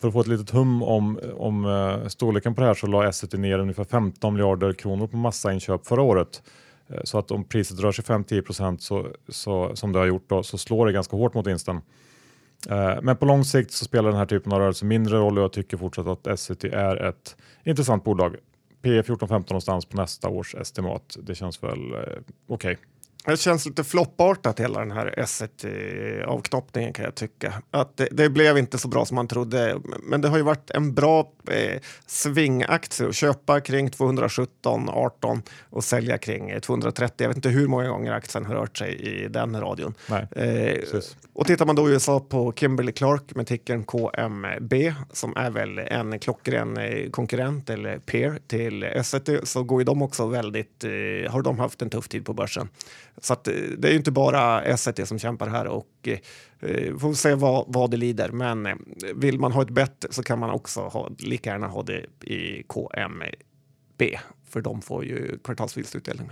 För 0.01 0.09
att 0.09 0.15
få 0.15 0.21
ett 0.21 0.27
litet 0.27 0.51
hum 0.51 0.83
om, 0.83 1.21
om 1.37 1.65
eh, 1.65 2.09
storleken 2.09 2.55
på 2.55 2.61
det 2.61 2.67
här 2.67 2.75
så 2.75 2.87
la 2.87 3.09
Essity 3.09 3.39
ner 3.39 3.59
ungefär 3.59 3.85
15 3.85 4.35
miljarder 4.35 4.73
kronor 4.73 5.07
på 5.07 5.17
massainköp 5.17 5.87
förra 5.87 6.03
året. 6.03 6.43
Eh, 6.89 7.01
så 7.05 7.19
att 7.19 7.31
om 7.31 7.45
priset 7.45 7.81
rör 7.81 7.93
sig 7.93 8.05
5-10 8.05 8.43
procent 8.43 8.83
så, 8.83 9.07
så, 9.29 9.77
som 9.77 9.93
det 9.93 9.99
har 9.99 10.07
gjort 10.07 10.29
då, 10.29 10.43
så 10.43 10.59
slår 10.59 10.87
det 10.87 10.93
ganska 10.93 11.17
hårt 11.17 11.35
mot 11.35 11.47
vinsten. 11.47 11.81
Eh, 12.68 12.99
men 13.03 13.16
på 13.16 13.27
lång 13.27 13.44
sikt 13.44 13.73
så 13.73 13.85
spelar 13.85 14.11
den 14.11 14.18
här 14.18 14.27
typen 14.27 14.53
av 14.53 14.59
rörelse 14.59 14.85
mindre 14.85 15.16
roll 15.16 15.38
och 15.38 15.44
jag 15.44 15.53
tycker 15.53 15.77
fortsatt 15.77 16.07
att 16.07 16.27
Essity 16.27 16.68
är 16.68 16.96
ett 16.96 17.37
intressant 17.64 18.05
bolag. 18.05 18.37
P 18.83 19.03
14-15 19.03 19.31
någonstans 19.31 19.87
på 19.87 19.96
nästa 19.96 20.29
års 20.29 20.55
estimat. 20.55 21.16
Det 21.23 21.35
känns 21.35 21.62
väl 21.62 21.92
eh, 21.92 21.99
okej. 22.49 22.79
Det 23.25 23.37
känns 23.37 23.67
lite 23.67 23.85
floppartat 23.85 24.61
hela 24.61 24.81
den 24.81 24.91
här 24.91 25.15
S1-avknoppningen 25.19 26.93
kan 26.93 27.05
jag 27.05 27.15
tycka. 27.15 27.55
Att 27.71 27.97
det, 27.97 28.09
det 28.11 28.29
blev 28.29 28.59
inte 28.59 28.79
så 28.79 28.89
bra 28.89 29.05
som 29.05 29.15
man 29.15 29.29
trodde. 29.29 29.81
Men 30.03 30.21
det 30.21 30.29
har 30.29 30.37
ju 30.37 30.43
varit 30.43 30.71
en 30.71 30.95
bra 30.95 31.33
eh, 31.51 31.81
svingaktie 32.07 33.09
att 33.09 33.15
köpa 33.15 33.61
kring 33.61 33.89
217-18 33.89 35.43
och 35.71 35.85
sälja 35.85 36.19
kring 36.19 36.61
230. 36.61 37.15
Jag 37.19 37.29
vet 37.29 37.37
inte 37.37 37.49
hur 37.49 37.69
många 37.69 37.89
gånger 37.89 38.13
aktien 38.13 38.47
har 38.47 38.55
rört 38.55 38.79
sig 38.79 38.95
i 38.95 39.29
den 39.29 39.61
radion. 39.61 39.95
Nej, 40.07 40.27
Eh, 40.41 41.01
och 41.33 41.47
tittar 41.47 41.67
man 41.67 41.77
då 41.77 41.89
i 41.89 41.93
USA 41.93 42.21
på 42.21 42.53
Kimberly 42.57 42.93
Clark 42.93 43.35
med 43.35 43.47
tickern 43.47 43.85
KMB 43.85 44.75
som 45.13 45.37
är 45.37 45.51
väl 45.51 45.79
en 45.79 46.19
klockren 46.19 46.77
eh, 46.77 47.11
konkurrent 47.11 47.71
eller 47.71 47.99
peer 47.99 48.39
till 48.47 48.85
S1 48.85 49.45
så 49.45 49.63
går 49.63 49.81
ju 49.81 49.85
de 49.85 50.03
också 50.03 50.27
väldigt, 50.27 50.85
eh, 50.85 51.33
har 51.33 51.43
de 51.43 51.59
haft 51.59 51.83
en 51.83 51.91
tuff 51.91 52.09
tid 52.09 52.25
på 52.25 52.33
börsen. 52.33 52.69
Så 53.21 53.33
att, 53.33 53.49
eh, 53.49 53.55
det 53.79 53.89
är 53.89 53.93
ju 53.93 53.99
inte 53.99 54.11
bara 54.11 54.65
S1 54.65 55.05
som 55.05 55.19
kämpar 55.19 55.49
här 55.49 55.67
och 55.67 55.89
eh, 56.03 56.19
eh, 56.71 56.97
får 56.97 57.13
se 57.13 57.35
vad, 57.35 57.65
vad 57.69 57.91
det 57.91 57.97
lider. 57.97 58.29
Men 58.29 58.67
eh, 58.67 58.75
vill 59.15 59.39
man 59.39 59.53
ha 59.53 59.63
ett 59.63 59.71
bett 59.71 60.07
så 60.11 60.23
kan 60.23 60.39
man 60.39 60.51
också 60.51 60.81
ha, 60.81 61.11
lika 61.19 61.51
gärna 61.51 61.67
ha 61.67 61.83
det 61.83 62.07
i 62.25 62.63
KMB 62.63 64.03
för 64.49 64.61
de 64.61 64.83
får 64.83 65.05
ju 65.05 65.39
kvartalsvinstutdelning. 65.45 66.31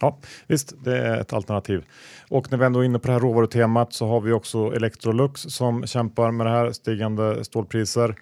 Ja, 0.00 0.18
visst, 0.46 0.84
det 0.84 0.98
är 0.98 1.20
ett 1.20 1.32
alternativ. 1.32 1.84
Och 2.28 2.50
när 2.50 2.58
vi 2.58 2.64
ändå 2.64 2.80
är 2.80 2.84
inne 2.84 2.98
på 2.98 3.06
det 3.06 3.12
här 3.12 3.20
råvarutemat 3.20 3.92
så 3.92 4.06
har 4.06 4.20
vi 4.20 4.32
också 4.32 4.72
Electrolux 4.74 5.40
som 5.40 5.86
kämpar 5.86 6.30
med 6.30 6.46
det 6.46 6.50
här 6.50 6.72
stigande 6.72 7.44
stålpriser. 7.44 8.14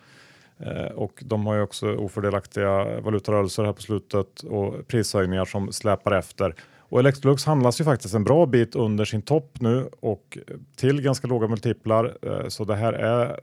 Eh, 0.58 0.92
och 0.92 1.22
de 1.24 1.46
har 1.46 1.54
ju 1.54 1.62
också 1.62 1.94
ofördelaktiga 1.94 3.00
valutarörelser 3.00 3.64
här 3.64 3.72
på 3.72 3.82
slutet 3.82 4.40
och 4.40 4.88
prishöjningar 4.88 5.44
som 5.44 5.72
släpar 5.72 6.12
efter. 6.12 6.54
Och 6.92 7.00
Electrolux 7.00 7.44
handlas 7.44 7.80
ju 7.80 7.84
faktiskt 7.84 8.14
en 8.14 8.24
bra 8.24 8.46
bit 8.46 8.74
under 8.74 9.04
sin 9.04 9.22
topp 9.22 9.60
nu 9.60 9.88
och 10.00 10.38
till 10.76 11.02
ganska 11.02 11.26
låga 11.26 11.48
multiplar. 11.48 12.18
Eh, 12.22 12.48
så 12.48 12.64
det 12.64 12.74
här 12.74 12.92
är 12.92 13.40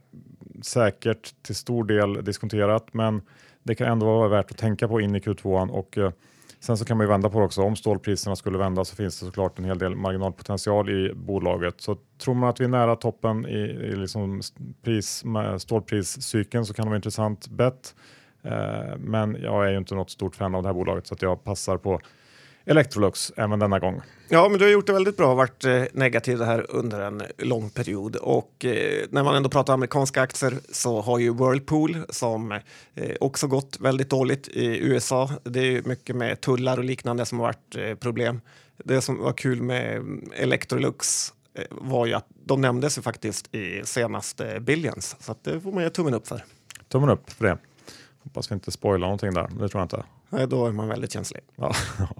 säkert 0.61 1.33
till 1.41 1.55
stor 1.55 1.83
del 1.83 2.25
diskonterat, 2.25 2.93
men 2.93 3.21
det 3.63 3.75
kan 3.75 3.87
ändå 3.87 4.05
vara 4.05 4.27
värt 4.27 4.51
att 4.51 4.57
tänka 4.57 4.87
på 4.87 5.01
in 5.01 5.15
i 5.15 5.19
Q2 5.19 5.69
och 5.69 5.97
eh, 5.97 6.11
Sen 6.59 6.77
så 6.77 6.85
kan 6.85 6.97
man 6.97 7.05
ju 7.05 7.09
vända 7.09 7.29
på 7.29 7.39
det 7.39 7.45
också. 7.45 7.61
Om 7.61 7.75
stålpriserna 7.75 8.35
skulle 8.35 8.57
vända 8.57 8.85
så 8.85 8.95
finns 8.95 9.19
det 9.19 9.25
såklart 9.25 9.59
en 9.59 9.65
hel 9.65 9.79
del 9.79 9.95
marginalpotential 9.95 10.89
i 10.89 11.13
bolaget. 11.13 11.81
Så 11.81 11.97
tror 12.17 12.33
man 12.33 12.49
att 12.49 12.59
vi 12.59 12.63
är 12.63 12.69
nära 12.69 12.95
toppen 12.95 13.45
i, 13.45 13.59
i 13.59 13.95
liksom 13.95 14.41
pris, 14.83 15.23
stålpriscykeln 15.57 16.65
så 16.65 16.73
kan 16.73 16.85
det 16.85 16.89
vara 16.89 16.95
intressant 16.95 17.47
bett. 17.47 17.95
Eh, 18.43 18.97
men 18.97 19.37
jag 19.41 19.67
är 19.67 19.71
ju 19.71 19.77
inte 19.77 19.95
något 19.95 20.09
stort 20.09 20.35
fan 20.35 20.55
av 20.55 20.63
det 20.63 20.69
här 20.69 20.73
bolaget 20.73 21.07
så 21.07 21.13
att 21.13 21.21
jag 21.21 21.43
passar 21.43 21.77
på 21.77 21.99
Electrolux 22.69 23.31
även 23.35 23.59
denna 23.59 23.79
gång. 23.79 24.01
Ja, 24.27 24.49
men 24.49 24.59
du 24.59 24.65
har 24.65 24.71
gjort 24.71 24.87
det 24.87 24.93
väldigt 24.93 25.17
bra 25.17 25.31
och 25.31 25.37
varit 25.37 25.65
eh, 25.65 25.83
negativ 25.93 26.37
det 26.37 26.45
här 26.45 26.65
under 26.69 26.99
en 26.99 27.23
lång 27.37 27.69
period. 27.69 28.15
Och 28.15 28.65
eh, 28.65 29.05
när 29.09 29.23
man 29.23 29.35
ändå 29.35 29.49
pratar 29.49 29.73
amerikanska 29.73 30.21
aktier 30.21 30.53
så 30.71 31.01
har 31.01 31.19
ju 31.19 31.33
Whirlpool 31.33 31.97
som 32.09 32.51
eh, 32.51 33.15
också 33.19 33.47
gått 33.47 33.77
väldigt 33.79 34.09
dåligt 34.09 34.47
i 34.47 34.77
USA. 34.77 35.29
Det 35.43 35.59
är 35.59 35.81
mycket 35.83 36.15
med 36.15 36.41
tullar 36.41 36.77
och 36.77 36.83
liknande 36.83 37.25
som 37.25 37.39
har 37.39 37.45
varit 37.45 37.75
eh, 37.75 37.95
problem. 37.95 38.41
Det 38.77 39.01
som 39.01 39.17
var 39.17 39.33
kul 39.33 39.61
med 39.61 39.95
mm, 39.95 40.31
Electrolux 40.35 41.33
var 41.69 42.05
ju 42.05 42.13
att 42.13 42.27
de 42.45 42.61
nämndes 42.61 42.97
ju 42.97 43.01
faktiskt 43.01 43.55
i 43.55 43.81
senaste 43.83 44.59
Billions. 44.59 45.15
Så 45.19 45.35
det 45.43 45.61
får 45.61 45.71
man 45.71 45.83
ge 45.83 45.89
tummen 45.89 46.13
upp 46.13 46.27
för. 46.27 46.43
Tummen 46.87 47.09
upp 47.09 47.31
för 47.31 47.45
det. 47.45 47.57
Hoppas 48.23 48.51
vi 48.51 48.53
inte 48.53 48.71
spoilar 48.71 49.07
någonting 49.07 49.33
där, 49.33 49.47
men 49.47 49.57
det 49.57 49.69
tror 49.69 49.81
jag 49.81 49.85
inte. 49.85 50.03
Nej, 50.29 50.47
Då 50.47 50.65
är 50.67 50.71
man 50.71 50.87
väldigt 50.87 51.11
känslig. 51.11 51.41
Ja. 51.55 51.75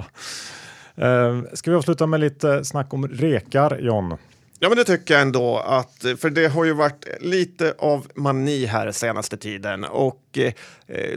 Eh, 0.96 1.42
Ska 1.54 1.72
vi 1.72 1.78
avsluta 1.78 2.08
med 2.08 2.20
lite 2.20 2.66
snack 2.66 2.94
om 2.94 3.08
rekar, 3.08 3.80
John? 3.82 4.18
Ja, 4.60 4.70
men 4.70 4.78
det 4.78 4.84
tycker 4.84 5.14
jag 5.14 5.22
ändå. 5.22 5.58
Att, 5.58 6.06
för 6.18 6.30
det 6.30 6.48
har 6.48 6.66
ju 6.66 6.74
varit 6.74 7.08
lite 7.20 7.74
av 7.78 8.08
mani 8.16 8.66
här 8.66 8.92
senaste 8.92 9.38
tiden 9.38 9.84
och 9.84 10.38
eh, 10.38 10.54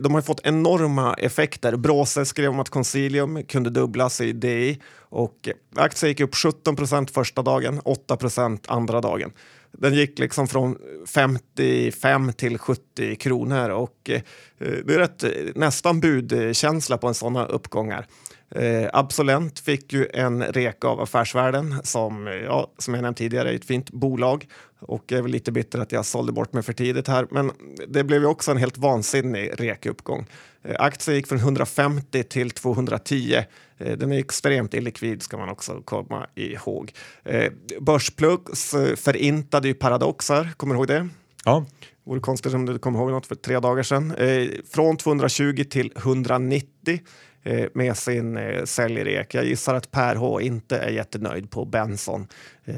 de 0.00 0.14
har 0.14 0.20
fått 0.20 0.40
enorma 0.46 1.14
effekter. 1.14 1.76
Bråse 1.76 2.24
skrev 2.24 2.50
om 2.50 2.60
att 2.60 2.68
Consilium 2.70 3.42
kunde 3.42 3.70
dubblas 3.70 4.20
i 4.20 4.32
DI 4.32 4.80
och 4.98 5.48
aktien 5.76 6.08
gick 6.08 6.20
upp 6.20 6.34
17 6.34 6.76
procent 6.76 7.10
första 7.10 7.42
dagen, 7.42 7.80
8 7.84 8.16
procent 8.16 8.64
andra 8.68 9.00
dagen. 9.00 9.32
Den 9.78 9.94
gick 9.94 10.18
liksom 10.18 10.48
från 10.48 10.78
55 11.06 12.32
till 12.32 12.58
70 12.58 13.16
kronor 13.16 13.70
och 13.70 14.10
eh, 14.10 14.20
det 14.58 14.94
är 14.94 14.98
rätt, 14.98 15.24
eh, 15.24 15.30
nästan 15.54 16.00
budkänsla 16.00 16.98
på 16.98 17.08
en 17.08 17.14
sådana 17.14 17.46
uppgångar. 17.46 18.06
Eh, 18.54 18.90
Absolent 18.92 19.58
fick 19.58 19.92
ju 19.92 20.08
en 20.14 20.42
rek 20.42 20.84
av 20.84 21.00
Affärsvärlden 21.00 21.74
som, 21.82 22.26
ja, 22.26 22.72
som 22.78 22.94
jag 22.94 23.02
nämnt 23.02 23.16
tidigare 23.16 23.50
är 23.50 23.54
ett 23.54 23.64
fint 23.64 23.90
bolag 23.90 24.46
och 24.78 25.04
jag 25.06 25.18
är 25.18 25.22
väl 25.22 25.30
lite 25.32 25.52
bitter 25.52 25.78
att 25.78 25.92
jag 25.92 26.06
sålde 26.06 26.32
bort 26.32 26.52
mig 26.52 26.62
för 26.62 26.72
tidigt 26.72 27.08
här. 27.08 27.26
Men 27.30 27.50
det 27.88 28.04
blev 28.04 28.20
ju 28.20 28.26
också 28.26 28.50
en 28.50 28.56
helt 28.56 28.78
vansinnig 28.78 29.50
rekuppgång. 29.60 30.26
Eh, 30.64 30.76
aktien 30.78 31.16
gick 31.16 31.26
från 31.26 31.38
150 31.38 32.22
till 32.22 32.50
210. 32.50 33.44
Eh, 33.78 33.98
den 33.98 34.12
är 34.12 34.18
extremt 34.18 34.74
illikvid 34.74 35.22
ska 35.22 35.36
man 35.36 35.48
också 35.48 35.82
komma 35.84 36.26
ihåg. 36.34 36.92
Eh, 37.24 37.52
Börspluggs 37.80 38.74
eh, 38.74 38.96
förintade 38.96 39.68
ju 39.68 39.74
Paradoxar, 39.74 40.48
kommer 40.56 40.74
du 40.74 40.78
ihåg 40.78 40.88
det? 40.88 41.08
Ja, 41.44 41.64
Vore 42.04 42.20
konstigt 42.20 42.54
om 42.54 42.66
du 42.66 42.78
kommer 42.78 42.98
ihåg 42.98 43.10
något 43.10 43.26
för 43.26 43.34
tre 43.34 43.60
dagar 43.60 43.82
sedan. 43.82 44.14
Eh, 44.14 44.48
från 44.70 44.96
220 44.96 45.64
till 45.70 45.92
190 45.96 46.66
eh, 46.92 46.98
Eh, 47.44 47.68
med 47.74 47.96
sin 47.96 48.36
eh, 48.36 48.64
säljrek. 48.64 49.34
Jag 49.34 49.44
gissar 49.44 49.74
att 49.74 49.90
Per 49.90 50.16
H 50.16 50.40
inte 50.40 50.78
är 50.78 50.90
jättenöjd 50.90 51.50
på 51.50 51.64
Benson 51.64 52.26
eh, 52.64 52.76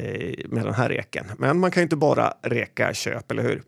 med 0.48 0.64
den 0.64 0.74
här 0.74 0.88
reken. 0.88 1.26
Men 1.38 1.58
man 1.58 1.70
kan 1.70 1.80
ju 1.80 1.82
inte 1.82 1.96
bara 1.96 2.34
reka 2.42 2.94
köp, 2.94 3.30
eller 3.30 3.42
hur? 3.42 3.62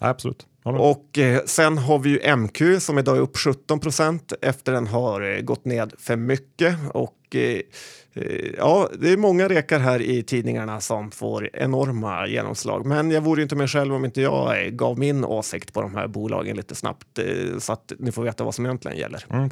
Absolut. 0.00 0.46
Och 0.76 1.18
eh, 1.18 1.40
sen 1.44 1.78
har 1.78 1.98
vi 1.98 2.10
ju 2.10 2.36
MQ 2.36 2.82
som 2.82 2.98
idag 2.98 3.16
är 3.16 3.20
upp 3.20 3.36
17 3.36 3.80
procent 3.80 4.32
efter 4.42 4.72
den 4.72 4.86
har 4.86 5.20
eh, 5.20 5.40
gått 5.40 5.64
ned 5.64 5.92
för 5.98 6.16
mycket. 6.16 6.76
Och 6.94 7.16
eh, 7.34 7.60
eh, 8.14 8.50
ja, 8.58 8.88
det 9.00 9.12
är 9.12 9.16
många 9.16 9.48
rekar 9.48 9.78
här 9.78 10.02
i 10.02 10.22
tidningarna 10.22 10.80
som 10.80 11.10
får 11.10 11.50
enorma 11.52 12.26
genomslag. 12.26 12.86
Men 12.86 13.10
jag 13.10 13.20
vore 13.20 13.40
ju 13.40 13.42
inte 13.42 13.56
mig 13.56 13.68
själv 13.68 13.94
om 13.94 14.04
inte 14.04 14.20
jag 14.20 14.64
eh, 14.64 14.70
gav 14.70 14.98
min 14.98 15.24
åsikt 15.24 15.72
på 15.72 15.80
de 15.80 15.94
här 15.94 16.08
bolagen 16.08 16.56
lite 16.56 16.74
snabbt 16.74 17.18
eh, 17.18 17.58
så 17.58 17.72
att 17.72 17.92
ni 17.98 18.12
får 18.12 18.22
veta 18.22 18.44
vad 18.44 18.54
som 18.54 18.66
egentligen 18.66 18.98
gäller. 18.98 19.24
Mm. 19.30 19.50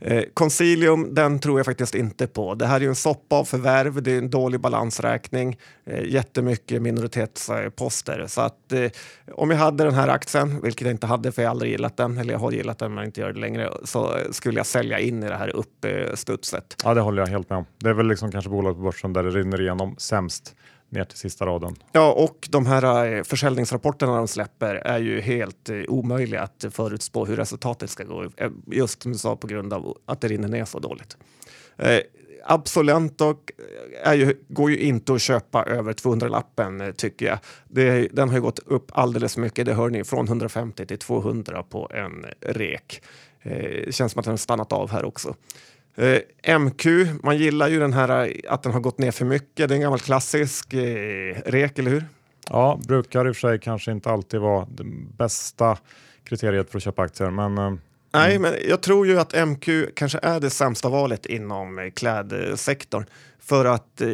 Eh, 0.00 0.24
Concilium, 0.34 1.14
den 1.14 1.38
tror 1.38 1.58
jag 1.58 1.66
faktiskt 1.66 1.94
inte 1.94 2.26
på. 2.26 2.54
Det 2.54 2.66
här 2.66 2.76
är 2.76 2.80
ju 2.80 2.88
en 2.88 2.94
soppa 2.94 3.36
av 3.36 3.44
förvärv, 3.44 4.02
det 4.02 4.12
är 4.12 4.18
en 4.18 4.30
dålig 4.30 4.60
balansräkning, 4.60 5.58
eh, 5.86 6.04
jättemycket 6.04 6.82
minoritetsposter. 6.82 8.24
Så 8.28 8.40
att 8.40 8.72
eh, 8.72 8.90
om 9.32 9.50
jag 9.50 9.58
hade 9.58 9.84
den 9.84 9.94
här 9.94 10.08
aktien, 10.08 10.60
vilket 10.62 10.86
jag 10.86 10.90
inte 10.90 11.06
hade 11.06 11.32
för 11.32 11.42
jag 11.42 11.48
har 11.48 11.50
aldrig 11.50 11.72
gillat 11.72 11.96
den, 11.96 12.18
eller 12.18 12.32
jag 12.32 12.40
har 12.40 12.52
gillat 12.52 12.78
den 12.78 12.94
men 12.94 13.04
inte 13.04 13.20
gör 13.20 13.32
det 13.32 13.40
längre, 13.40 13.70
så 13.84 14.16
skulle 14.30 14.58
jag 14.58 14.66
sälja 14.66 14.98
in 14.98 15.22
i 15.22 15.28
det 15.28 15.36
här 15.36 15.56
uppstudset. 15.56 16.76
Ja, 16.84 16.94
det 16.94 17.00
håller 17.00 17.22
jag 17.22 17.28
helt 17.28 17.50
med 17.50 17.58
om. 17.58 17.64
Det 17.78 17.88
är 17.88 17.94
väl 17.94 18.06
liksom 18.06 18.32
kanske 18.32 18.50
bolag 18.50 18.76
på 18.76 18.82
börsen 18.82 19.12
där 19.12 19.22
det 19.22 19.30
rinner 19.30 19.60
igenom 19.60 19.94
sämst 19.98 20.54
ner 20.90 21.04
till 21.04 21.18
sista 21.18 21.46
raden. 21.46 21.76
Ja, 21.92 22.12
och 22.12 22.48
de 22.50 22.66
här 22.66 23.12
eh, 23.12 23.22
försäljningsrapporterna 23.22 24.16
de 24.16 24.28
släpper 24.28 24.74
är 24.74 24.98
ju 24.98 25.20
helt 25.20 25.68
eh, 25.68 25.76
omöjliga 25.88 26.42
att 26.42 26.64
förutspå 26.70 27.26
hur 27.26 27.36
resultatet 27.36 27.90
ska 27.90 28.04
gå. 28.04 28.24
Eh, 28.36 28.50
just 28.66 29.02
som 29.02 29.12
du 29.12 29.18
sa, 29.18 29.36
på 29.36 29.46
grund 29.46 29.72
av 29.72 29.98
att 30.06 30.20
det 30.20 30.28
rinner 30.28 30.48
ner 30.48 30.64
så 30.64 30.78
dåligt. 30.78 31.16
Eh, 31.76 32.00
Absolent 32.44 33.20
och 33.20 33.52
ju, 34.14 34.34
går 34.48 34.70
ju 34.70 34.78
inte 34.78 35.14
att 35.14 35.22
köpa 35.22 35.64
över 35.64 35.92
200-lappen 35.92 36.94
tycker 36.96 37.26
jag. 37.26 37.38
Det, 37.68 38.08
den 38.12 38.28
har 38.28 38.36
ju 38.36 38.42
gått 38.42 38.58
upp 38.58 38.90
alldeles 38.94 39.34
för 39.34 39.40
mycket, 39.40 39.66
det 39.66 39.74
hör 39.74 39.90
ni, 39.90 40.04
från 40.04 40.28
150 40.28 40.86
till 40.86 40.98
200 40.98 41.62
på 41.62 41.90
en 41.94 42.26
rek. 42.40 43.02
Eh, 43.42 43.90
känns 43.90 44.12
som 44.12 44.18
att 44.18 44.24
den 44.24 44.32
har 44.32 44.36
stannat 44.36 44.72
av 44.72 44.90
här 44.90 45.04
också. 45.04 45.34
Eh, 45.96 46.58
MQ, 46.58 46.86
man 47.22 47.36
gillar 47.36 47.68
ju 47.68 47.78
den 47.78 47.92
här 47.92 48.26
eh, 48.26 48.52
att 48.52 48.62
den 48.62 48.72
har 48.72 48.80
gått 48.80 48.98
ner 48.98 49.10
för 49.10 49.24
mycket. 49.24 49.68
Det 49.68 49.74
är 49.74 49.76
en 49.76 49.80
gammal 49.80 50.00
klassisk 50.00 50.74
eh, 50.74 51.36
rek, 51.46 51.78
eller 51.78 51.90
hur? 51.90 52.04
Ja, 52.50 52.80
brukar 52.88 53.28
i 53.28 53.30
och 53.30 53.36
för 53.36 53.48
sig 53.48 53.58
kanske 53.58 53.92
inte 53.92 54.10
alltid 54.10 54.40
vara 54.40 54.66
det 54.70 54.84
bästa 55.18 55.78
kriteriet 56.24 56.70
för 56.70 56.78
att 56.78 56.82
köpa 56.82 57.02
aktier, 57.02 57.30
men 57.30 57.58
eh, 57.58 57.74
Nej, 58.12 58.38
men 58.38 58.54
jag 58.68 58.80
tror 58.80 59.06
ju 59.06 59.20
att 59.20 59.48
MQ 59.48 59.68
kanske 59.94 60.18
är 60.22 60.40
det 60.40 60.50
sämsta 60.50 60.88
valet 60.88 61.26
inom 61.26 61.78
eh, 61.78 61.90
klädsektorn. 61.90 63.04
För 63.50 63.64
att 63.64 64.00
eh, 64.00 64.08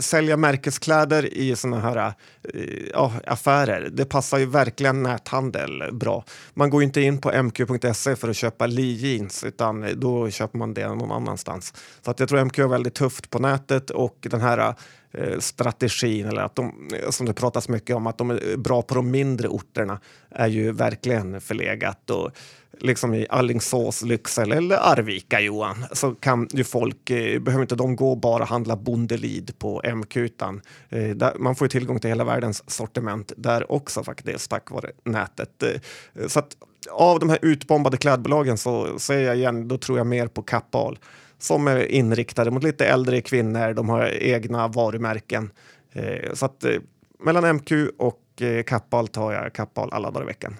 sälja 0.00 0.36
märkeskläder 0.36 1.34
i 1.34 1.56
såna 1.56 1.80
här 1.80 2.12
eh, 2.54 3.12
affärer, 3.26 3.88
det 3.92 4.04
passar 4.04 4.38
ju 4.38 4.46
verkligen 4.46 5.02
näthandel 5.02 5.84
bra. 5.92 6.24
Man 6.54 6.70
går 6.70 6.80
ju 6.82 6.86
inte 6.86 7.00
in 7.00 7.18
på 7.18 7.32
mq.se 7.42 8.16
för 8.16 8.28
att 8.28 8.36
köpa 8.36 8.66
Lee 8.66 8.92
jeans, 8.92 9.44
utan 9.44 10.00
då 10.00 10.30
köper 10.30 10.58
man 10.58 10.74
det 10.74 10.88
någon 10.88 11.12
annanstans. 11.12 11.74
Så 12.02 12.10
att 12.10 12.20
jag 12.20 12.28
tror 12.28 12.44
MQ 12.44 12.58
är 12.58 12.66
väldigt 12.66 12.94
tufft 12.94 13.30
på 13.30 13.38
nätet 13.38 13.90
och 13.90 14.16
den 14.20 14.40
här 14.40 14.74
eh, 15.12 15.38
strategin, 15.38 16.26
eller 16.26 16.42
att 16.42 16.56
de, 16.56 16.90
som 17.10 17.26
det 17.26 17.34
pratas 17.34 17.68
mycket 17.68 17.96
om, 17.96 18.06
att 18.06 18.18
de 18.18 18.30
är 18.30 18.56
bra 18.56 18.82
på 18.82 18.94
de 18.94 19.10
mindre 19.10 19.48
orterna, 19.48 20.00
är 20.30 20.48
ju 20.48 20.72
verkligen 20.72 21.40
förlegat. 21.40 22.10
Och 22.10 22.30
liksom 22.80 23.14
i 23.14 23.26
Allingsås, 23.30 24.02
Lycksele 24.02 24.56
eller 24.56 24.76
Arvika, 24.76 25.40
Johan, 25.40 25.84
så 25.92 26.14
kan 26.14 26.48
ju 26.52 26.64
folk, 26.64 27.10
eh, 27.10 27.40
behöver 27.40 27.62
inte 27.62 27.74
de 27.74 27.96
gå 27.96 28.10
och 28.10 28.18
bara 28.18 28.44
handla 28.44 28.76
Bondelid 28.76 29.58
på 29.58 29.82
MQ, 29.94 30.16
utan 30.16 30.62
eh, 30.88 31.08
där, 31.08 31.34
man 31.38 31.56
får 31.56 31.64
ju 31.64 31.68
tillgång 31.68 32.00
till 32.00 32.10
hela 32.10 32.24
världens 32.24 32.70
sortiment 32.70 33.32
där 33.36 33.72
också 33.72 34.04
faktiskt, 34.04 34.50
tack 34.50 34.70
vare 34.70 34.90
nätet. 35.04 35.62
Eh, 35.62 36.26
så 36.26 36.38
att 36.38 36.56
av 36.90 37.18
de 37.18 37.28
här 37.28 37.38
utbombade 37.42 37.96
klädbolagen 37.96 38.58
så 38.58 38.98
säger 38.98 39.26
jag 39.26 39.36
igen, 39.36 39.68
då 39.68 39.78
tror 39.78 39.98
jag 39.98 40.06
mer 40.06 40.26
på 40.26 40.42
Kappahl 40.42 40.98
som 41.38 41.68
är 41.68 41.84
inriktade 41.86 42.50
mot 42.50 42.62
lite 42.62 42.86
äldre 42.86 43.20
kvinnor. 43.20 43.74
De 43.74 43.88
har 43.88 44.22
egna 44.22 44.68
varumärken. 44.68 45.50
Eh, 45.92 46.32
så 46.34 46.46
att 46.46 46.64
eh, 46.64 46.76
mellan 47.18 47.56
MQ 47.56 47.72
och 47.98 48.42
eh, 48.42 48.62
Kappahl 48.62 49.08
tar 49.08 49.32
jag 49.32 49.52
Kappahl 49.52 49.92
alla 49.92 50.10
dagar 50.10 50.24
i 50.24 50.26
veckan 50.26 50.56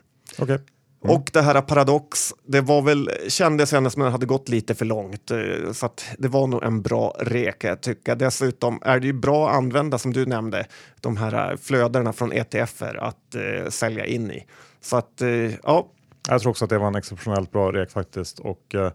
okej. 1.07 1.17
Och 1.17 1.31
det 1.33 1.43
här 1.43 1.61
Paradox, 1.63 2.35
det 2.47 2.61
var 2.61 2.83
väl, 2.83 3.11
kändes 3.29 3.73
ändå 3.73 3.91
som 3.91 4.03
att 4.03 4.07
den 4.07 4.13
hade 4.13 4.27
gått 4.27 4.49
lite 4.49 4.75
för 4.75 4.85
långt. 4.85 5.31
eh, 5.31 5.73
Så 5.73 5.87
att 5.87 6.05
det 6.19 6.29
var 6.29 6.47
nog 6.47 6.63
en 6.65 6.83
bra 6.83 7.17
rek 7.21 7.59
kan 7.59 7.69
jag 7.71 7.81
tycka. 7.81 8.15
Dessutom 8.15 8.79
är 8.83 9.01
det 9.01 9.07
ju 9.07 9.13
bra 9.13 9.49
att 9.51 9.57
använda, 9.57 9.99
som 9.99 10.13
du 10.13 10.27
nämnde, 10.27 10.67
de 11.01 11.17
här 11.17 11.51
eh, 11.53 11.57
flödena 11.57 12.13
från 12.13 12.33
ETFer 12.33 12.97
att 12.97 13.35
eh, 13.35 13.71
sälja 13.71 14.05
in 14.07 14.31
i. 14.31 14.47
Så 14.81 14.97
att, 14.97 15.21
eh, 15.23 15.29
ja, 15.63 15.87
Jag 16.29 16.41
tror 16.41 16.51
också 16.51 16.65
att 16.65 16.71
det 16.71 16.79
var 16.79 16.87
en 16.89 16.95
exceptionellt 16.95 17.51
bra 17.53 17.73
rek 17.73 17.91
faktiskt. 17.91 18.39
Och 18.39 18.75
eh, 18.75 18.93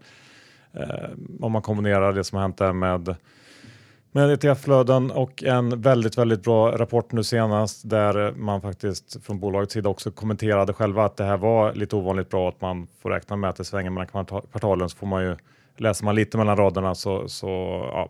eh, 0.74 1.10
om 1.40 1.52
man 1.52 1.62
kombinerar 1.62 2.12
det 2.12 2.24
som 2.24 2.36
har 2.36 2.42
hänt 2.42 2.58
där 2.58 2.72
med 2.72 3.14
med 4.14 4.30
ETF-flöden 4.30 5.10
och 5.10 5.42
en 5.42 5.80
väldigt, 5.80 6.18
väldigt 6.18 6.42
bra 6.42 6.78
rapport 6.78 7.12
nu 7.12 7.24
senast 7.24 7.90
där 7.90 8.32
man 8.32 8.60
faktiskt 8.60 9.24
från 9.24 9.40
bolagets 9.40 9.72
sida 9.74 9.88
också 9.88 10.10
kommenterade 10.10 10.72
själva 10.72 11.04
att 11.04 11.16
det 11.16 11.24
här 11.24 11.36
var 11.36 11.74
lite 11.74 11.96
ovanligt 11.96 12.28
bra 12.28 12.48
att 12.48 12.60
man 12.60 12.86
får 13.02 13.10
räkna 13.10 13.36
med 13.36 13.50
att 13.50 13.56
det 13.56 13.64
svänger 13.64 13.90
mellan 13.90 14.26
kvartalen 14.26 14.88
så 14.88 14.96
får 14.96 15.06
man 15.06 15.22
ju 15.22 15.36
läser 15.76 16.04
man 16.04 16.14
lite 16.14 16.38
mellan 16.38 16.56
raderna 16.56 16.94
så, 16.94 17.28
så 17.28 17.48
ja, 17.92 18.08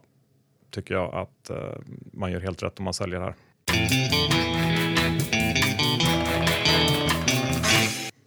tycker 0.70 0.94
jag 0.94 1.14
att 1.14 1.50
eh, 1.50 1.56
man 2.12 2.32
gör 2.32 2.40
helt 2.40 2.62
rätt 2.62 2.78
om 2.78 2.84
man 2.84 2.94
säljer 2.94 3.20
här. 3.20 3.34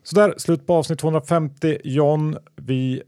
Så 0.03 0.15
där, 0.15 0.33
slut 0.37 0.67
på 0.67 0.73
avsnitt 0.73 0.99
250. 0.99 1.77
John, 1.83 2.37
vi 2.55 3.01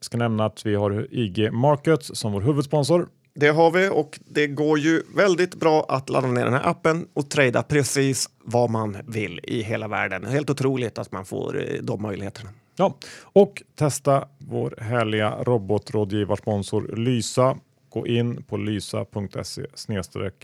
ska 0.00 0.16
nämna 0.18 0.44
att 0.44 0.66
vi 0.66 0.74
har 0.74 1.06
IG 1.10 1.52
Markets 1.52 2.10
som 2.14 2.32
vår 2.32 2.40
huvudsponsor. 2.40 3.08
Det 3.34 3.48
har 3.48 3.70
vi 3.70 3.88
och 3.88 4.20
det 4.24 4.46
går 4.46 4.78
ju 4.78 5.02
väldigt 5.16 5.54
bra 5.54 5.86
att 5.88 6.08
ladda 6.08 6.26
ner 6.26 6.44
den 6.44 6.52
här 6.52 6.68
appen 6.68 7.08
och 7.12 7.30
trada 7.30 7.62
precis 7.62 8.30
vad 8.44 8.70
man 8.70 8.96
vill 9.06 9.40
i 9.42 9.62
hela 9.62 9.88
världen. 9.88 10.24
Helt 10.24 10.50
otroligt 10.50 10.98
att 10.98 11.12
man 11.12 11.24
får 11.24 11.58
eh, 11.58 11.82
de 11.82 12.02
möjligheterna. 12.02 12.50
Ja, 12.76 12.98
och 13.22 13.62
testa 13.74 14.28
vår 14.38 14.74
härliga 14.80 15.30
robotrådgivarsponsor 15.42 16.96
Lysa. 16.96 17.56
Gå 17.88 18.06
in 18.06 18.42
på 18.42 18.56
lysa.se 18.56 19.62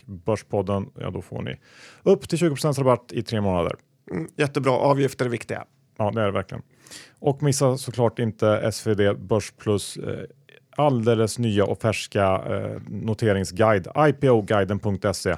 börspodden. 0.07 0.91
Ja, 1.01 1.11
då 1.11 1.23
får 1.23 1.43
ni 1.43 1.57
upp 2.03 2.29
till 2.29 2.39
20% 2.39 2.79
rabatt 2.79 3.13
i 3.13 3.23
tre 3.23 3.41
månader. 3.41 3.73
Mm, 4.11 4.29
jättebra, 4.37 4.73
avgifter 4.73 5.25
är 5.25 5.29
viktiga. 5.29 5.65
Ja, 5.97 6.11
det 6.11 6.21
är 6.21 6.27
det 6.27 6.33
verkligen. 6.33 6.63
Och 7.19 7.43
missa 7.43 7.79
såklart 7.79 8.19
inte 8.19 8.73
SvD 8.73 9.19
Börs 9.19 9.53
Plus 9.59 9.97
eh, 9.97 10.25
alldeles 10.77 11.39
nya 11.39 11.65
och 11.65 11.81
färska 11.81 12.43
eh, 12.49 12.83
noteringsguide, 12.89 13.89
ipoguiden.se. 14.09 15.37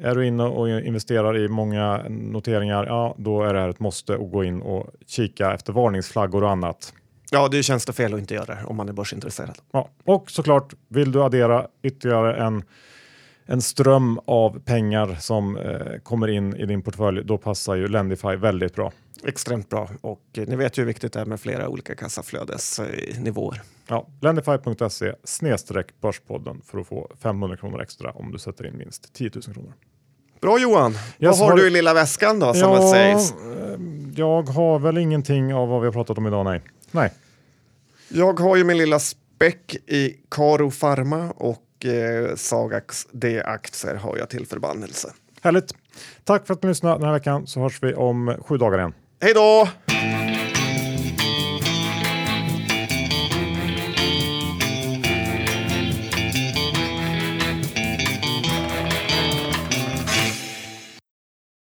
Är 0.00 0.14
du 0.14 0.26
inne 0.26 0.42
och 0.42 0.68
investerar 0.68 1.36
i 1.36 1.48
många 1.48 2.04
noteringar, 2.08 2.86
ja, 2.86 3.14
då 3.18 3.42
är 3.42 3.54
det 3.54 3.60
här 3.60 3.68
ett 3.68 3.80
måste 3.80 4.14
att 4.14 4.30
gå 4.32 4.44
in 4.44 4.62
och 4.62 4.90
kika 5.06 5.54
efter 5.54 5.72
varningsflaggor 5.72 6.44
och 6.44 6.50
annat. 6.50 6.92
Ja, 7.30 7.48
det 7.48 7.62
känns 7.62 7.84
det 7.84 7.92
fel 7.92 8.14
att 8.14 8.20
inte 8.20 8.34
göra 8.34 8.44
det 8.44 8.58
om 8.66 8.76
man 8.76 8.88
är 8.88 8.92
börsintresserad. 8.92 9.58
Ja, 9.72 9.88
och 10.04 10.30
såklart, 10.30 10.74
vill 10.88 11.12
du 11.12 11.22
addera 11.22 11.66
ytterligare 11.82 12.36
en, 12.36 12.62
en 13.46 13.62
ström 13.62 14.20
av 14.24 14.58
pengar 14.60 15.16
som 15.20 15.56
eh, 15.56 15.98
kommer 16.02 16.28
in 16.28 16.56
i 16.56 16.66
din 16.66 16.82
portfölj, 16.82 17.24
då 17.24 17.38
passar 17.38 17.74
ju 17.74 17.88
Lendify 17.88 18.36
väldigt 18.36 18.74
bra. 18.74 18.92
Extremt 19.24 19.68
bra 19.68 19.90
och 20.00 20.22
eh, 20.36 20.46
ni 20.48 20.56
vet 20.56 20.78
ju 20.78 20.82
hur 20.82 20.86
viktigt 20.86 21.12
det 21.12 21.20
är 21.20 21.24
med 21.24 21.40
flera 21.40 21.68
olika 21.68 21.94
kassaflödesnivåer. 21.94 23.62
Ja, 23.88 24.06
Lendify.se 24.20 25.12
snedstreck 25.24 25.86
Börspodden 26.00 26.60
för 26.66 26.78
att 26.78 26.86
få 26.86 27.10
500 27.22 27.56
kronor 27.56 27.82
extra 27.82 28.10
om 28.10 28.32
du 28.32 28.38
sätter 28.38 28.66
in 28.66 28.76
minst 28.76 29.12
10 29.12 29.30
000 29.34 29.42
kronor. 29.54 29.72
Bra 30.40 30.58
Johan. 30.60 30.92
Yes, 30.92 31.00
vad 31.20 31.38
har 31.38 31.48
har- 31.50 31.56
du 31.56 31.66
i 31.66 31.70
lilla 31.70 31.94
väskan 31.94 32.38
då, 32.38 32.54
som 32.54 32.70
ja, 32.72 32.80
det 32.80 32.88
sägs? 32.90 33.32
eh, 33.32 33.78
jag 34.16 34.42
har 34.42 34.78
väl 34.78 34.98
ingenting 34.98 35.54
av 35.54 35.68
vad 35.68 35.80
vi 35.80 35.86
har 35.86 35.92
pratat 35.92 36.18
om 36.18 36.26
idag, 36.26 36.44
nej. 36.44 36.62
Nej. 36.90 37.12
Jag 38.08 38.40
har 38.40 38.56
ju 38.56 38.64
min 38.64 38.78
lilla 38.78 38.98
späck 38.98 39.76
i 39.86 40.16
Karo 40.30 40.70
Pharma 40.70 41.30
och 41.30 41.62
eh, 41.84 42.34
Sagax 42.36 43.06
D-aktier 43.12 43.94
har 43.94 44.16
jag 44.16 44.30
till 44.30 44.46
förbannelse. 44.46 45.12
Härligt. 45.42 45.74
Tack 46.24 46.46
för 46.46 46.54
att 46.54 46.62
ni 46.62 46.68
lyssnade 46.68 46.94
den 46.94 47.04
här 47.04 47.12
veckan 47.12 47.46
så 47.46 47.60
hörs 47.60 47.82
vi 47.82 47.94
om 47.94 48.36
sju 48.40 48.56
dagar 48.56 48.78
igen. 48.78 48.94
Hej 49.20 49.34
då! 49.34 49.68